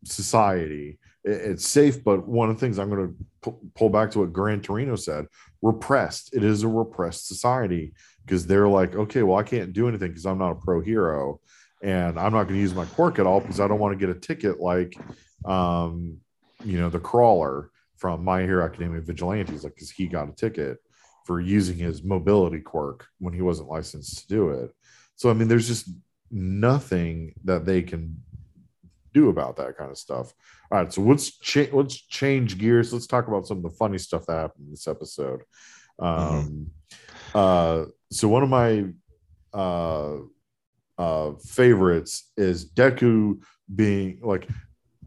[0.04, 0.98] society.
[1.24, 4.60] It's safe, but one of the things I'm going to pull back to what Gran
[4.60, 5.26] Torino said:
[5.62, 6.34] repressed.
[6.34, 10.26] It is a repressed society because they're like, okay, well, I can't do anything because
[10.26, 11.40] I'm not a pro hero
[11.82, 14.06] and I'm not going to use my quirk at all because I don't want to
[14.06, 14.96] get a ticket like,
[15.44, 16.18] um,
[16.64, 20.78] you know, the crawler from My Hero Academia Vigilantes, like, because he got a ticket
[21.24, 24.70] for using his mobility quirk when he wasn't licensed to do it.
[25.16, 25.88] So, I mean, there's just
[26.30, 28.22] nothing that they can
[29.16, 30.32] do about that kind of stuff.
[30.70, 32.92] All right, so let's cha- let's change gears.
[32.92, 35.42] Let's talk about some of the funny stuff that happened in this episode.
[35.98, 36.70] Um,
[37.34, 38.86] uh, so one of my
[39.54, 40.16] uh,
[40.98, 43.40] uh, favorites is Deku
[43.74, 44.48] being like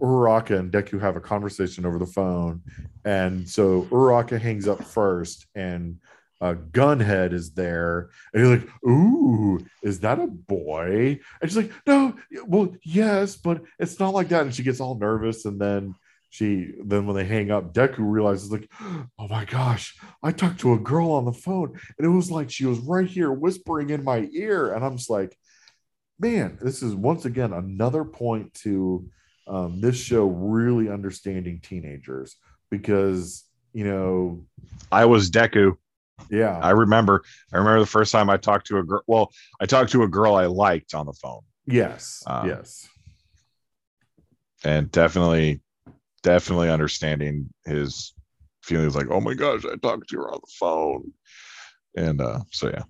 [0.02, 2.62] Uraraka and Deku have a conversation over the phone,
[3.06, 6.00] and so Uraraka hangs up first, and
[6.41, 11.71] uh, Gunhead is there, and he's like, "Ooh, is that a boy?" And she's like,
[11.86, 15.95] "No, well, yes, but it's not like that." And she gets all nervous, and then
[16.30, 20.73] she, then when they hang up, Deku realizes like, "Oh my gosh, I talked to
[20.73, 24.04] a girl on the phone, and it was like she was right here whispering in
[24.04, 25.38] my ear," and I'm just like,
[26.19, 29.10] "Man, this is once again another point to."
[29.47, 32.36] Um, this show really understanding teenagers
[32.69, 34.45] because you know
[34.91, 35.75] I was Deku.
[36.30, 37.24] Yeah I remember.
[37.54, 39.02] I remember the first time I talked to a girl.
[39.08, 42.24] Well, I talked to a girl I liked on the phone, Yes.
[42.28, 42.88] Um, yes.
[44.64, 45.62] and definitely,
[46.24, 48.14] definitely understanding his
[48.64, 48.96] feelings.
[48.96, 51.12] Like, oh my gosh, I talked to her on the phone,
[51.96, 52.84] and uh, so yeah,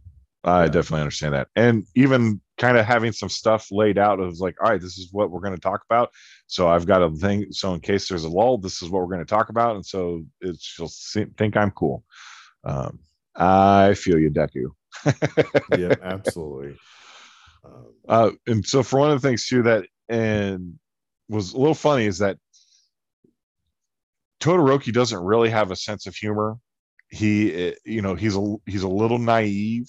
[0.44, 0.70] I Yeah.
[0.70, 1.48] definitely understand that.
[1.56, 5.10] And even kind of having some stuff laid out of like, all right, this is
[5.14, 6.10] what we're going to talk about.
[6.48, 7.46] So I've got a thing.
[7.52, 9.86] So in case there's a lull, this is what we're going to talk about, and
[9.86, 12.04] so it's she'll see, think I'm cool.
[12.64, 13.00] Um,
[13.40, 14.72] I feel you, Deku.
[15.78, 16.78] Yeah, absolutely.
[17.64, 20.80] Um, Uh, and so for one of the things too that and
[21.30, 22.38] was a little funny is that
[24.40, 26.58] Todoroki doesn't really have a sense of humor.
[27.10, 29.88] He, eh, you know, he's a he's a little naive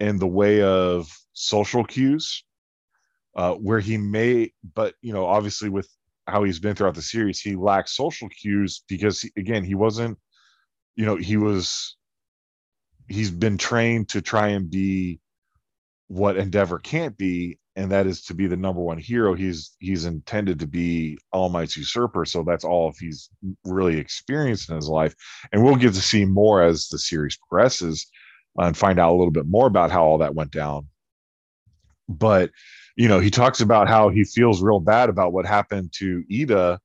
[0.00, 2.44] in the way of social cues,
[3.36, 5.88] uh, where he may, but you know, obviously with
[6.26, 10.18] how he's been throughout the series, he lacks social cues because he, again, he wasn't,
[10.96, 11.96] you know, he was,
[13.08, 15.20] he's been trained to try and be
[16.08, 19.34] what Endeavor can't be, and that is to be the number one hero.
[19.34, 23.28] He's he's intended to be All Might's usurper, so that's all if he's
[23.64, 25.14] really experienced in his life.
[25.52, 28.06] And we'll get to see more as the series progresses
[28.56, 30.88] and find out a little bit more about how all that went down.
[32.08, 32.50] But
[32.96, 36.78] you know, he talks about how he feels real bad about what happened to Iida,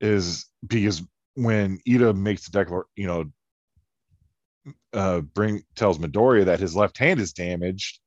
[0.00, 1.02] is because
[1.34, 3.24] when Iida makes the declaration, you know,
[4.96, 8.00] uh, bring tells Midoriya that his left hand is damaged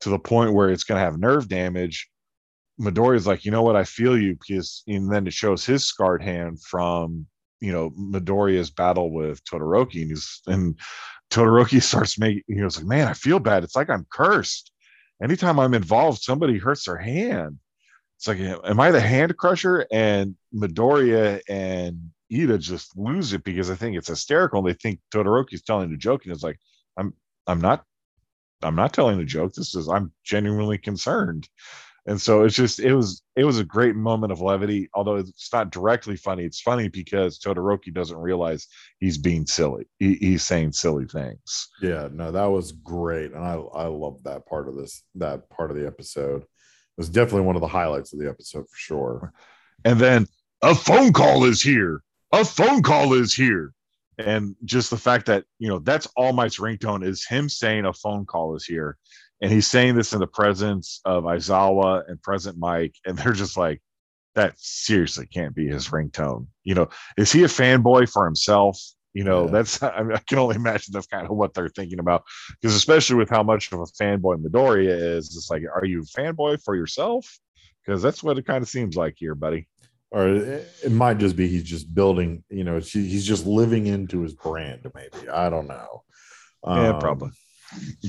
[0.00, 2.08] to the point where it's going to have nerve damage.
[2.80, 3.76] Midoriya's like, you know what?
[3.76, 7.26] I feel you because, and then it shows his scarred hand from,
[7.60, 10.00] you know, Midoriya's battle with Todoroki.
[10.00, 10.78] And he's, and
[11.30, 13.62] Todoroki starts making, he was like, man, I feel bad.
[13.62, 14.72] It's like I'm cursed.
[15.22, 17.58] Anytime I'm involved, somebody hurts their hand.
[18.16, 19.86] It's like, am I the hand crusher?
[19.92, 24.60] And Midoriya and Iida just lose it because I think it's hysterical.
[24.60, 26.58] And They think Todoroki's telling a joke, and it's like,
[26.96, 27.14] I'm,
[27.46, 27.84] I'm not
[28.62, 29.54] I'm not telling a joke.
[29.54, 31.48] This is I'm genuinely concerned.
[32.06, 34.88] And so it's just it was it was a great moment of levity.
[34.94, 38.66] Although it's not directly funny, it's funny because Todoroki doesn't realize
[38.98, 39.86] he's being silly.
[39.98, 41.68] He, he's saying silly things.
[41.82, 43.32] yeah, no, that was great.
[43.32, 46.42] And I I love that part of this, that part of the episode.
[46.42, 46.48] It
[46.96, 49.32] was definitely one of the highlights of the episode for sure.
[49.84, 50.26] And then
[50.62, 52.02] a phone call is here.
[52.32, 53.72] A phone call is here.
[54.18, 57.92] And just the fact that you know that's All Might's ringtone is him saying a
[57.92, 58.98] phone call is here,
[59.40, 63.56] and he's saying this in the presence of Aizawa and Present Mike, and they're just
[63.56, 63.80] like,
[64.34, 66.46] that seriously can't be his ringtone.
[66.64, 68.78] You know, is he a fanboy for himself?
[69.14, 69.50] You know, Yeah.
[69.52, 72.22] that's I, mean, I can only imagine that's kind of what they're thinking about
[72.60, 76.20] because especially with how much of a fanboy Midoriya is, it's like, are you a
[76.20, 77.38] fanboy for yourself?
[77.84, 79.66] Because that's what it kind of seems like here, buddy.
[80.12, 84.34] Or it, might just be he's just building, you know, he's just living into his
[84.34, 85.28] brand, maybe.
[85.28, 86.02] I don't know.
[86.66, 87.30] Yeah, Um, probably.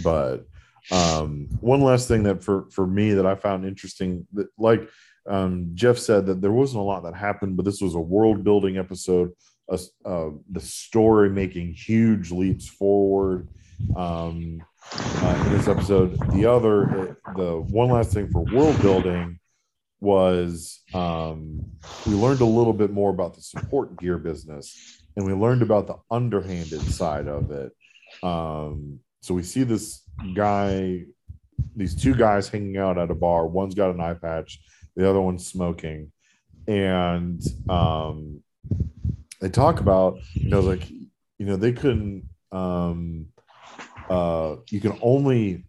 [0.03, 0.45] but
[0.91, 4.89] um one last thing that for for me that i found interesting that like
[5.27, 8.43] um jeff said that there wasn't a lot that happened but this was a world
[8.43, 9.29] building episode
[9.71, 13.47] uh, uh the story making huge leaps forward
[13.95, 14.59] um
[14.93, 19.39] uh, in this episode the other the one last thing for world building
[20.01, 21.61] was um
[22.05, 25.87] we learned a little bit more about the support gear business and we learned about
[25.87, 27.71] the underhanded side of it
[28.23, 30.01] um so we see this
[30.33, 31.03] guy,
[31.75, 33.45] these two guys hanging out at a bar.
[33.45, 34.59] One's got an eye patch,
[34.95, 36.11] the other one's smoking.
[36.67, 38.41] And um,
[39.39, 43.27] they talk about, you know, like, you know, they couldn't, um,
[44.09, 45.65] uh, you can only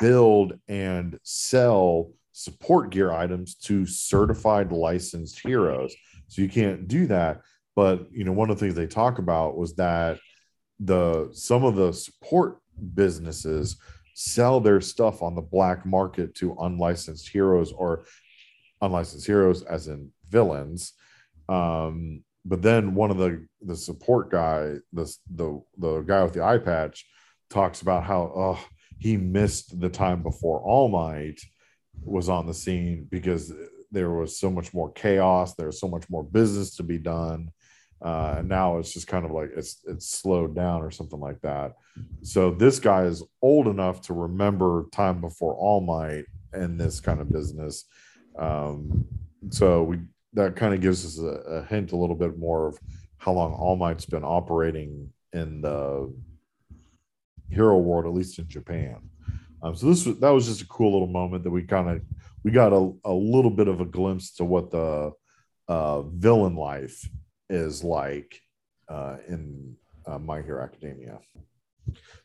[0.00, 5.94] build and sell support gear items to certified licensed heroes.
[6.28, 7.40] So you can't do that.
[7.76, 10.18] But, you know, one of the things they talk about was that
[10.80, 12.58] the some of the support
[12.94, 13.76] businesses
[14.14, 18.04] sell their stuff on the black market to unlicensed heroes or
[18.82, 20.92] unlicensed heroes as in villains
[21.48, 26.44] um but then one of the the support guy, the the the guy with the
[26.44, 27.06] eye patch,
[27.48, 28.64] talks about how oh
[28.98, 31.40] he missed the time before All Might
[32.02, 33.52] was on the scene because
[33.90, 35.54] there was so much more chaos.
[35.54, 37.50] There's so much more business to be done.
[38.04, 41.40] Uh, and now it's just kind of like it's it's slowed down or something like
[41.40, 41.72] that.
[42.22, 47.20] So this guy is old enough to remember time before All Might and this kind
[47.20, 47.84] of business.
[48.38, 49.06] Um,
[49.50, 50.00] so we
[50.34, 52.78] that kind of gives us a, a, hint a little bit more of
[53.18, 56.12] how long All Might's been operating in the
[57.48, 58.96] hero world, at least in Japan.
[59.64, 62.02] Um, so this was that was just a cool little moment that we kind of
[62.44, 65.12] we got a, a little bit of a glimpse to what the
[65.68, 67.08] uh, villain life
[67.48, 68.42] is like
[68.88, 69.74] uh, in
[70.06, 71.18] uh, My Hero Academia.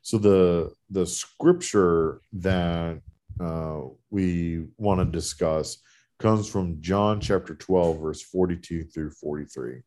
[0.01, 2.99] So the the scripture that
[3.39, 5.77] uh, we want to discuss
[6.19, 9.81] comes from John chapter 12, verse 42 through 43.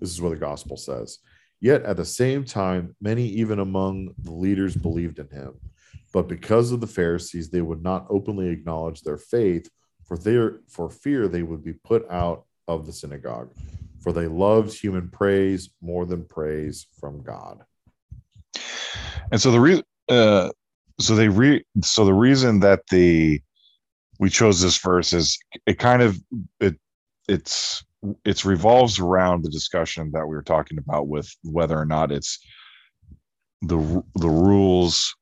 [0.00, 1.18] This is what the gospel says.
[1.60, 5.54] Yet at the same time, many even among the leaders believed in him.
[6.12, 9.68] But because of the Pharisees, they would not openly acknowledge their faith,
[10.04, 13.50] for their for fear they would be put out of the synagogue.
[14.02, 17.64] For they loved human praise more than praise from God.
[19.30, 20.50] And so the re- uh,
[21.00, 23.40] so they re so the reason that the
[24.18, 26.18] we chose this verse is it kind of
[26.60, 26.76] it
[27.28, 27.84] it's
[28.24, 32.38] it's revolves around the discussion that we were talking about with whether or not it's
[33.62, 35.14] the the rules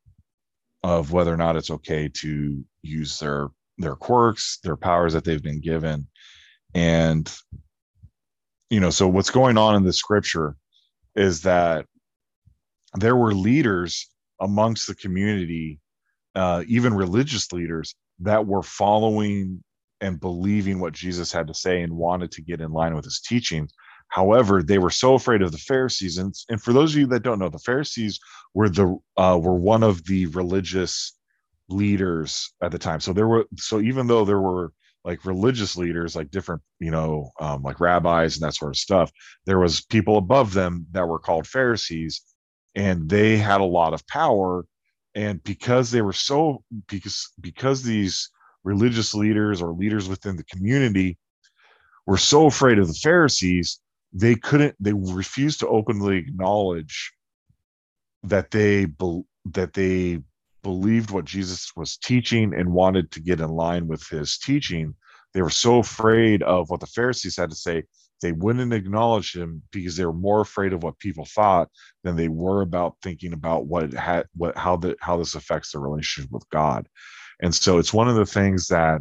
[0.82, 5.42] of whether or not it's okay to use their their quirks, their powers that they've
[5.42, 6.06] been given.
[6.74, 7.32] And
[8.68, 10.56] you know, so what's going on in the scripture
[11.16, 11.86] is that
[12.94, 14.08] there were leaders
[14.40, 15.80] amongst the community,
[16.34, 19.62] uh, even religious leaders, that were following
[20.00, 23.20] and believing what Jesus had to say and wanted to get in line with his
[23.20, 23.72] teachings.
[24.10, 27.22] However, they were so afraid of the Pharisees, and, and for those of you that
[27.22, 28.18] don't know, the Pharisees
[28.54, 31.16] were the uh, were one of the religious
[31.68, 32.98] leaders at the time.
[32.98, 34.72] So there were so even though there were
[35.04, 39.12] like religious leaders, like different you know um, like rabbis and that sort of stuff,
[39.46, 42.22] there was people above them that were called Pharisees,
[42.74, 44.66] and they had a lot of power.
[45.14, 48.28] And because they were so because because these
[48.64, 51.16] religious leaders or leaders within the community
[52.06, 53.80] were so afraid of the Pharisees,
[54.12, 57.12] they couldn't they refused to openly acknowledge
[58.22, 60.20] that they be, that they
[60.62, 64.94] believed what Jesus was teaching and wanted to get in line with his teaching
[65.32, 67.84] they were so afraid of what the Pharisees had to say
[68.20, 71.68] they wouldn't acknowledge him because they were more afraid of what people thought
[72.04, 75.80] than they were about thinking about what had what how the how this affects their
[75.80, 76.86] relationship with God.
[77.40, 79.00] And so it's one of the things that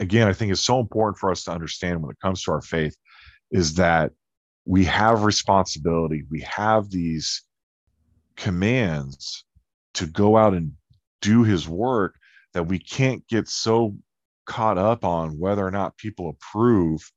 [0.00, 2.62] again I think is so important for us to understand when it comes to our
[2.62, 2.96] faith
[3.50, 4.12] is that
[4.64, 7.42] we have responsibility, we have these
[8.36, 9.44] commands
[9.94, 10.72] to go out and
[11.20, 12.16] do his work
[12.52, 13.96] that we can't get so
[14.46, 17.10] caught up on whether or not people approve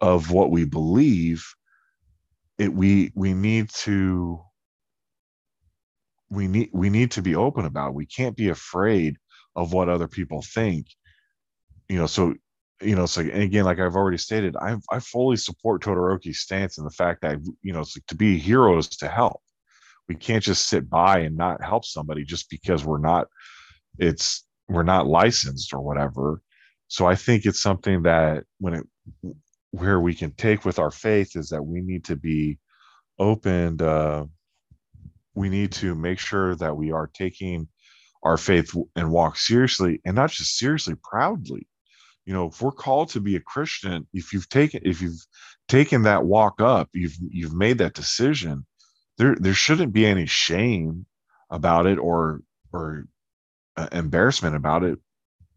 [0.00, 1.44] of what we believe.
[2.58, 4.40] It we we need to
[6.30, 7.94] we need we need to be open about it.
[7.94, 9.16] we can't be afraid
[9.54, 10.86] of what other people think.
[11.88, 12.34] You know so
[12.82, 16.86] you know, so again, like I've already stated, I I fully support Todoroki's stance and
[16.86, 19.40] the fact that you know, it's like to be heroes to help.
[20.08, 23.28] We can't just sit by and not help somebody just because we're not
[23.98, 26.42] it's we're not licensed or whatever.
[26.88, 28.86] So I think it's something that when it
[29.70, 32.58] where we can take with our faith is that we need to be
[33.18, 33.80] open.
[33.80, 34.24] Uh,
[35.34, 37.68] we need to make sure that we are taking
[38.22, 41.66] our faith and walk seriously and not just seriously proudly
[42.26, 45.26] you know if we're called to be a christian if you've taken if you've
[45.68, 48.66] taken that walk up you've you've made that decision
[49.18, 51.06] there there shouldn't be any shame
[51.50, 53.04] about it or or
[53.76, 54.98] uh, embarrassment about it.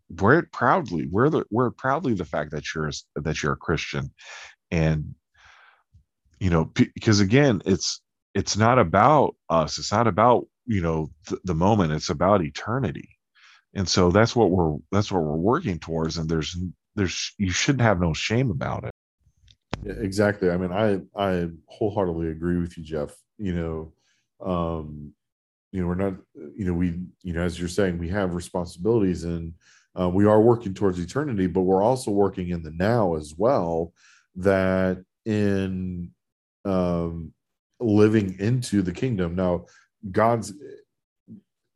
[0.10, 1.08] Wear it proudly.
[1.12, 4.12] Wear the wear proudly the fact that you're that you're a christian.
[4.72, 5.16] And
[6.40, 8.02] you know because again it's
[8.34, 9.78] it's not about us.
[9.78, 11.94] It's not about you know th- the moment.
[11.94, 13.19] It's about eternity
[13.74, 16.58] and so that's what we're that's what we're working towards and there's
[16.96, 18.92] there's you shouldn't have no shame about it.
[19.84, 20.50] Yeah, exactly.
[20.50, 23.94] I mean i i wholeheartedly agree with you jeff you know
[24.46, 25.14] um
[25.72, 26.14] you know we're not
[26.56, 29.54] you know we you know as you're saying we have responsibilities and
[30.00, 33.94] uh, we are working towards eternity but we're also working in the now as well
[34.36, 36.12] that in
[36.66, 37.34] um
[37.80, 39.36] living into the kingdom.
[39.36, 39.66] Now
[40.12, 40.54] god's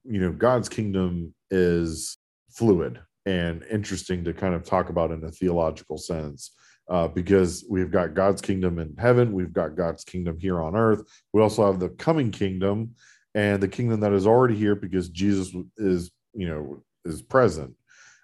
[0.05, 2.17] you know god's kingdom is
[2.51, 6.51] fluid and interesting to kind of talk about in a theological sense
[6.89, 11.03] uh, because we've got God's kingdom in heaven, we've got God's kingdom here on earth.
[11.31, 12.95] We also have the coming kingdom
[13.35, 17.73] and the kingdom that is already here because Jesus is, you know, is present.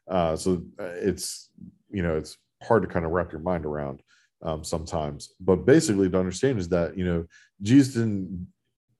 [0.09, 1.49] Uh, so uh, it's,
[1.89, 4.01] you know, it's hard to kind of wrap your mind around
[4.41, 5.33] um, sometimes.
[5.39, 7.25] But basically, to understand is that you know
[7.61, 8.47] Jesus didn't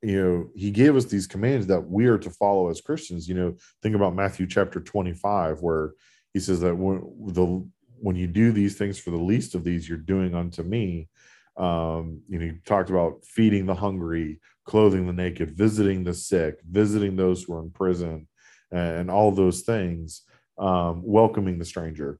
[0.01, 3.27] you know he gave us these commands that we are to follow as christians.
[3.27, 5.93] You know think about matthew chapter 25 where
[6.33, 7.67] he says that when the
[8.01, 11.09] when you do these things for the least of these you're doing unto me.
[11.57, 16.59] Um you know he talked about feeding the hungry clothing the naked visiting the sick
[16.69, 18.27] visiting those who are in prison
[18.71, 20.21] and all those things
[20.57, 22.19] um welcoming the stranger.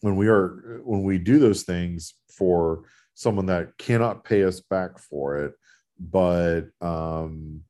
[0.00, 2.84] When we are when we do those things for
[3.14, 5.54] someone that cannot pay us back for it
[5.98, 7.62] but um,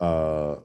[0.00, 0.56] uh,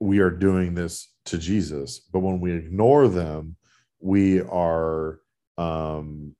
[0.00, 1.98] we are doing this to Jesus.
[1.98, 3.56] But when we ignore them,
[4.00, 5.20] we are
[5.56, 6.34] um,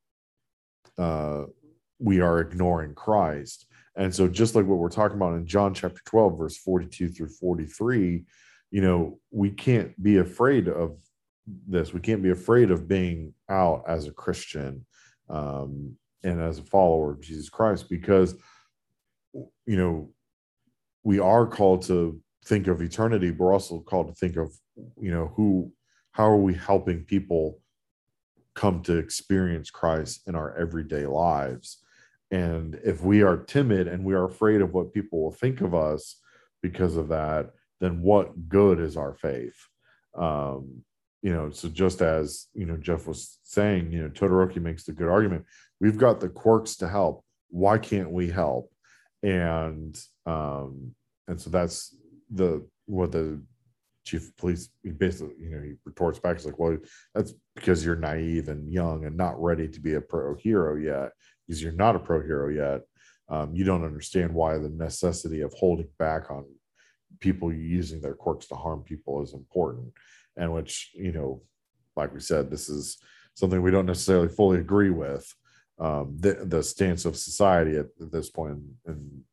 [0.97, 1.45] uh,
[1.99, 3.67] we are ignoring Christ.
[3.97, 7.29] And so, just like what we're talking about in John chapter 12, verse 42 through
[7.29, 8.25] 43,
[8.71, 11.01] you know, we can't be afraid of
[11.67, 11.93] this.
[11.93, 14.87] We can't be afraid of being out as a Christian
[15.29, 18.37] um, and as a follower of Jesus Christ because
[19.67, 20.11] you know,
[21.03, 24.53] we are called to think of eternity, but we're also called to think of,
[25.01, 25.73] you know, who,
[26.13, 27.61] how are we helping people
[28.55, 31.79] come to experience Christ in our everyday lives?
[32.31, 35.75] And if we are timid and we are afraid of what people will think of
[35.75, 36.17] us
[36.63, 39.57] because of that, then what good is our faith?
[40.15, 40.83] Um,
[41.23, 44.93] you know, so just as you know, Jeff was saying, you know, Todoroki makes the
[44.93, 45.45] good argument.
[45.81, 47.25] We've got the quirks to help.
[47.51, 48.73] Why can't we help?
[49.23, 50.95] And um
[51.27, 51.97] and so that's
[52.31, 53.41] the what the
[54.05, 56.77] chief of police he basically you know he retorts back he's like well
[57.15, 61.13] that's because you're naive and young and not ready to be a pro hero yet.
[61.47, 62.83] Because you're not a pro hero yet.
[63.29, 66.45] Um, you don't understand why the necessity of holding back on
[67.21, 69.93] people using their quirks to harm people is important.
[70.37, 71.43] And which you know
[71.97, 72.99] like we said this is
[73.35, 75.33] something we don't necessarily fully agree with
[75.79, 79.25] um, the, the stance of society at, at this point in,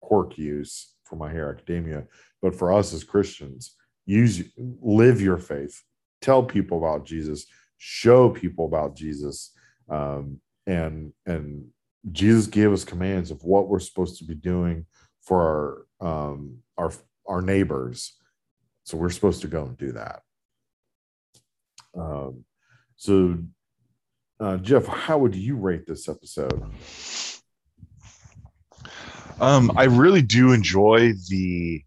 [0.00, 2.04] quirk use for my Hero Academia.
[2.42, 3.74] But for us as Christians,
[4.04, 5.82] use live your faith,
[6.20, 7.46] tell people about Jesus,
[7.78, 9.52] show people about Jesus,
[9.88, 11.66] um, and and
[12.12, 14.84] Jesus gave us commands of what we're supposed to be doing
[15.22, 16.92] for our um, our
[17.26, 18.14] our neighbors.
[18.84, 20.20] So we're supposed to go and do that.
[21.96, 22.44] Um,
[22.96, 23.38] so
[24.40, 26.62] uh, Jeff, how would you rate this episode?
[29.40, 31.82] Um, I really do enjoy the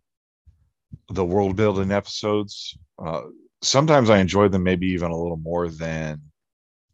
[1.10, 2.78] the world building episodes.
[3.00, 3.22] Uh,
[3.62, 6.22] sometimes I enjoy them maybe even a little more than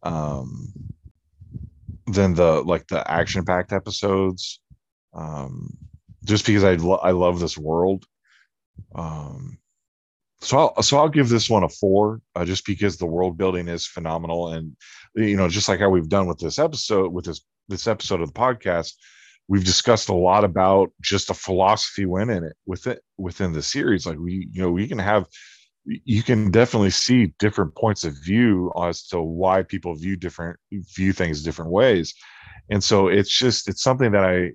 [0.02, 0.72] um,
[2.06, 4.60] than the like the action packed episodes.
[5.12, 5.76] Um,
[6.24, 8.04] just because I lo- I love this world.
[8.94, 9.58] Um,
[10.44, 13.68] so I'll so I'll give this one a four, uh, just because the world building
[13.68, 14.76] is phenomenal, and
[15.14, 18.32] you know, just like how we've done with this episode, with this this episode of
[18.32, 18.92] the podcast,
[19.48, 24.06] we've discussed a lot about just the philosophy within it within within the series.
[24.06, 25.26] Like we, you know, we can have
[25.86, 31.12] you can definitely see different points of view as to why people view different view
[31.12, 32.14] things different ways,
[32.70, 34.52] and so it's just it's something that I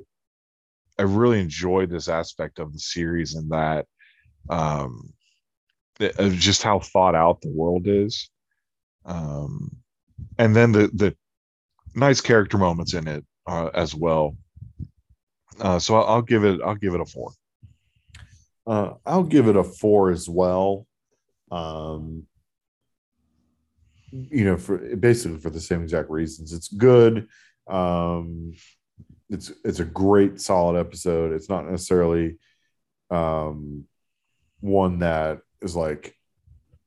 [0.99, 3.85] I really enjoyed this aspect of the series and that
[4.49, 5.13] um
[5.99, 8.29] of just how thought out the world is.
[9.05, 9.77] Um
[10.37, 11.15] and then the the
[11.95, 14.35] nice character moments in it uh, as well.
[15.59, 17.31] Uh so I'll, I'll, give it i'll give it a four.
[18.67, 20.85] Uh i'll give it a four as well.
[21.51, 22.25] Um
[24.11, 26.53] you know for basically for the same exact reasons.
[26.53, 27.27] It's good.
[27.67, 28.53] Um
[29.29, 31.33] it's it's a great solid episode.
[31.33, 32.37] It's not necessarily
[33.11, 33.85] um
[34.61, 36.15] one that is like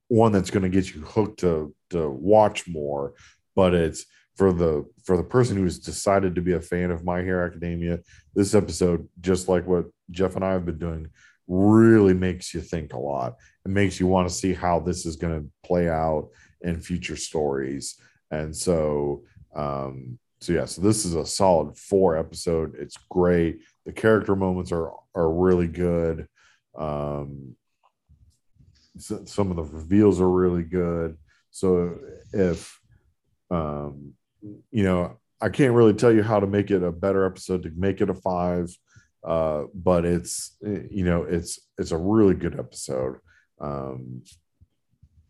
[0.08, 3.14] one that's going to get you hooked to to watch more
[3.56, 4.04] but it's
[4.36, 8.00] for the for the person who's decided to be a fan of My Hero Academia
[8.34, 11.08] this episode just like what jeff and i have been doing
[11.48, 13.36] really makes you think a lot.
[13.64, 16.28] It makes you want to see how this is going to play out
[16.62, 17.96] in future stories.
[18.30, 22.74] And so um so yeah so this is a solid four episode.
[22.78, 23.60] It's great.
[23.84, 26.26] The character moments are are really good.
[26.78, 27.54] Um
[28.98, 31.16] some of the reveals are really good.
[31.50, 31.98] So
[32.32, 32.78] if
[33.50, 34.14] um,
[34.70, 37.70] you know, I can't really tell you how to make it a better episode to
[37.76, 38.74] make it a five,
[39.26, 43.18] uh, but it's you know it's it's a really good episode.
[43.60, 44.22] Um,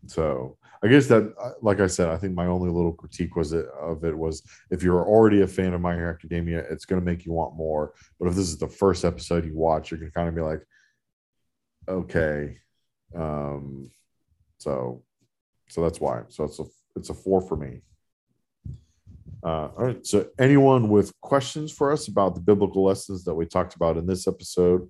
[0.07, 3.53] So I guess that, uh, like I said, I think my only little critique was
[3.53, 7.01] it of it was if you're already a fan of My Hero Academia, it's going
[7.01, 7.93] to make you want more.
[8.19, 10.41] But if this is the first episode you watch, you're going to kind of be
[10.41, 10.61] like,
[11.87, 12.57] okay,
[13.15, 13.89] um,
[14.57, 15.03] so
[15.69, 16.23] so that's why.
[16.29, 17.81] So it's a it's a four for me.
[19.43, 20.05] Uh, all right.
[20.05, 24.05] So anyone with questions for us about the biblical lessons that we talked about in
[24.05, 24.89] this episode,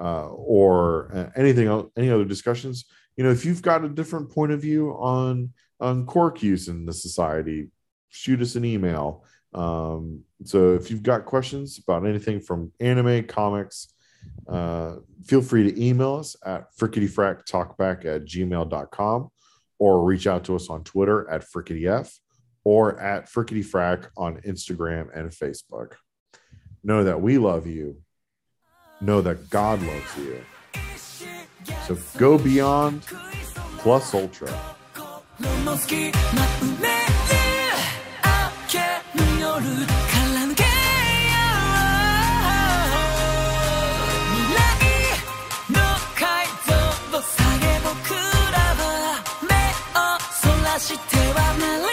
[0.00, 2.86] uh, or uh, anything else, any other discussions,
[3.16, 6.86] you know, if you've got a different point of view on on quirk use in
[6.86, 7.70] the society,
[8.08, 9.24] shoot us an email.
[9.52, 13.92] Um, so if you've got questions about anything from anime, comics,
[14.48, 19.28] uh, feel free to email us at frikkityfraktalkback at gmail.com
[19.78, 22.12] or reach out to us on Twitter at frikkityf
[22.64, 25.94] or at frikkityfrak on Instagram and Facebook.
[26.84, 28.02] Know that we love you.
[29.00, 30.44] Know that God loves you.
[31.86, 33.02] So go beyond
[33.78, 34.48] plus ultra.
[51.58, 51.91] my life.